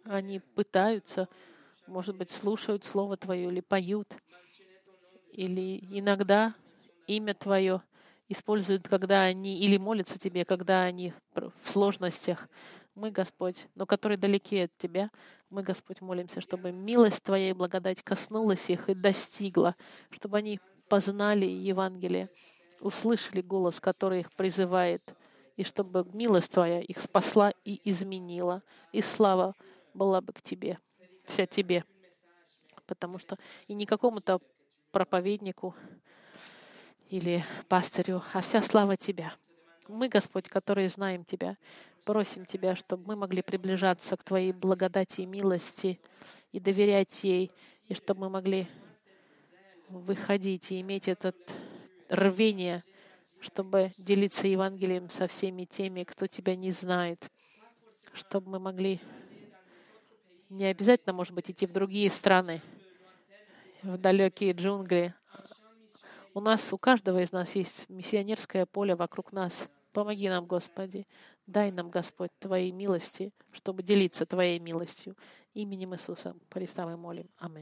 Они 0.05 0.39
пытаются, 0.39 1.29
может 1.87 2.17
быть, 2.17 2.31
слушают 2.31 2.83
Слово 2.85 3.19
Твое 3.19 3.49
или 3.49 3.61
поют, 3.61 4.17
или 5.33 5.85
иногда 5.91 6.55
имя 7.07 7.35
Твое 7.35 7.83
используют, 8.31 8.89
когда 8.89 9.25
они 9.25 9.59
или 9.59 9.77
молятся 9.77 10.19
Тебе, 10.19 10.47
когда 10.47 10.85
они 10.85 11.13
в 11.35 11.53
сложностях. 11.71 12.49
Мы, 12.95 13.11
Господь, 13.11 13.67
но 13.75 13.85
которые 13.85 14.17
далеки 14.17 14.61
от 14.61 14.75
Тебя, 14.79 15.11
мы, 15.51 15.63
Господь, 15.63 16.01
молимся, 16.01 16.41
чтобы 16.41 16.73
милость 16.73 17.23
Твоя 17.23 17.51
и 17.51 17.53
благодать 17.53 18.03
коснулась 18.03 18.71
их 18.71 18.89
и 18.89 18.95
достигла, 18.95 19.75
чтобы 20.11 20.39
они 20.39 20.59
познали 20.91 21.47
Евангелие, 21.47 22.29
услышали 22.81 23.41
голос, 23.41 23.81
который 23.81 24.21
их 24.21 24.33
призывает, 24.33 25.15
и 25.57 25.63
чтобы 25.63 26.05
милость 26.13 26.51
Твоя 26.51 26.81
их 26.81 27.01
спасла 27.01 27.53
и 27.65 27.81
изменила, 27.89 28.63
и 28.91 29.01
слава 29.01 29.55
была 29.95 30.21
бы 30.21 30.33
к 30.33 30.43
Тебе, 30.43 30.79
вся 31.25 31.47
Тебе. 31.47 31.85
потому 32.87 33.19
что 33.19 33.37
и 33.69 33.75
не 33.75 33.87
какому-то 33.87 34.41
проповеднику 34.91 35.77
или 37.09 37.45
пастырю, 37.69 38.23
а 38.33 38.41
вся 38.41 38.61
слава 38.61 38.97
Тебя. 38.97 39.33
Мы, 39.87 40.09
Господь, 40.09 40.49
которые 40.49 40.89
знаем 40.89 41.25
Тебя, 41.25 41.57
просим 42.05 42.47
Тебя, 42.47 42.75
чтобы 42.75 43.07
мы 43.07 43.15
могли 43.15 43.43
приближаться 43.43 44.17
к 44.17 44.25
Твоей 44.25 44.53
благодати 44.53 45.21
и 45.21 45.27
милости 45.27 46.01
и 46.51 46.59
доверять 46.59 47.23
ей, 47.23 47.53
и 47.87 47.95
чтобы 47.95 48.23
мы 48.23 48.31
могли 48.31 48.67
выходить 49.91 50.71
и 50.71 50.81
иметь 50.81 51.09
это 51.09 51.35
рвение, 52.09 52.85
чтобы 53.41 53.93
делиться 53.99 54.47
Евангелием 54.47 55.11
со 55.11 55.27
всеми 55.27 55.65
теми, 55.65 56.05
кто 56.05 56.27
Тебя 56.27 56.57
не 56.57 56.71
знает, 56.71 57.31
чтобы 58.13 58.51
мы 58.51 58.59
могли 58.59 59.01
не 60.49 60.67
обязательно, 60.67 61.13
может 61.13 61.33
быть, 61.33 61.51
идти 61.51 61.67
в 61.67 61.73
другие 61.73 62.11
страны, 62.11 62.61
в 63.83 63.97
далекие 63.99 64.53
джунгли. 64.53 65.15
У 66.35 66.41
нас, 66.41 66.73
у 66.73 66.79
каждого 66.79 67.23
из 67.23 67.33
нас 67.33 67.55
есть 67.55 67.89
миссионерское 67.89 68.67
поле 68.67 68.95
вокруг 68.95 69.33
нас. 69.33 69.69
Помоги 69.93 70.29
нам, 70.29 70.47
Господи. 70.47 71.07
Дай 71.47 71.73
нам, 71.73 71.91
Господь, 71.91 72.31
Твоей 72.39 72.71
милости, 72.71 73.33
чтобы 73.53 73.83
делиться 73.83 74.27
Твоей 74.27 74.61
милостью. 74.61 75.17
Именем 75.55 75.95
Иисуса 75.95 76.37
Христа 76.51 76.87
мы 76.87 76.97
молим. 76.97 77.29
Аминь. 77.39 77.59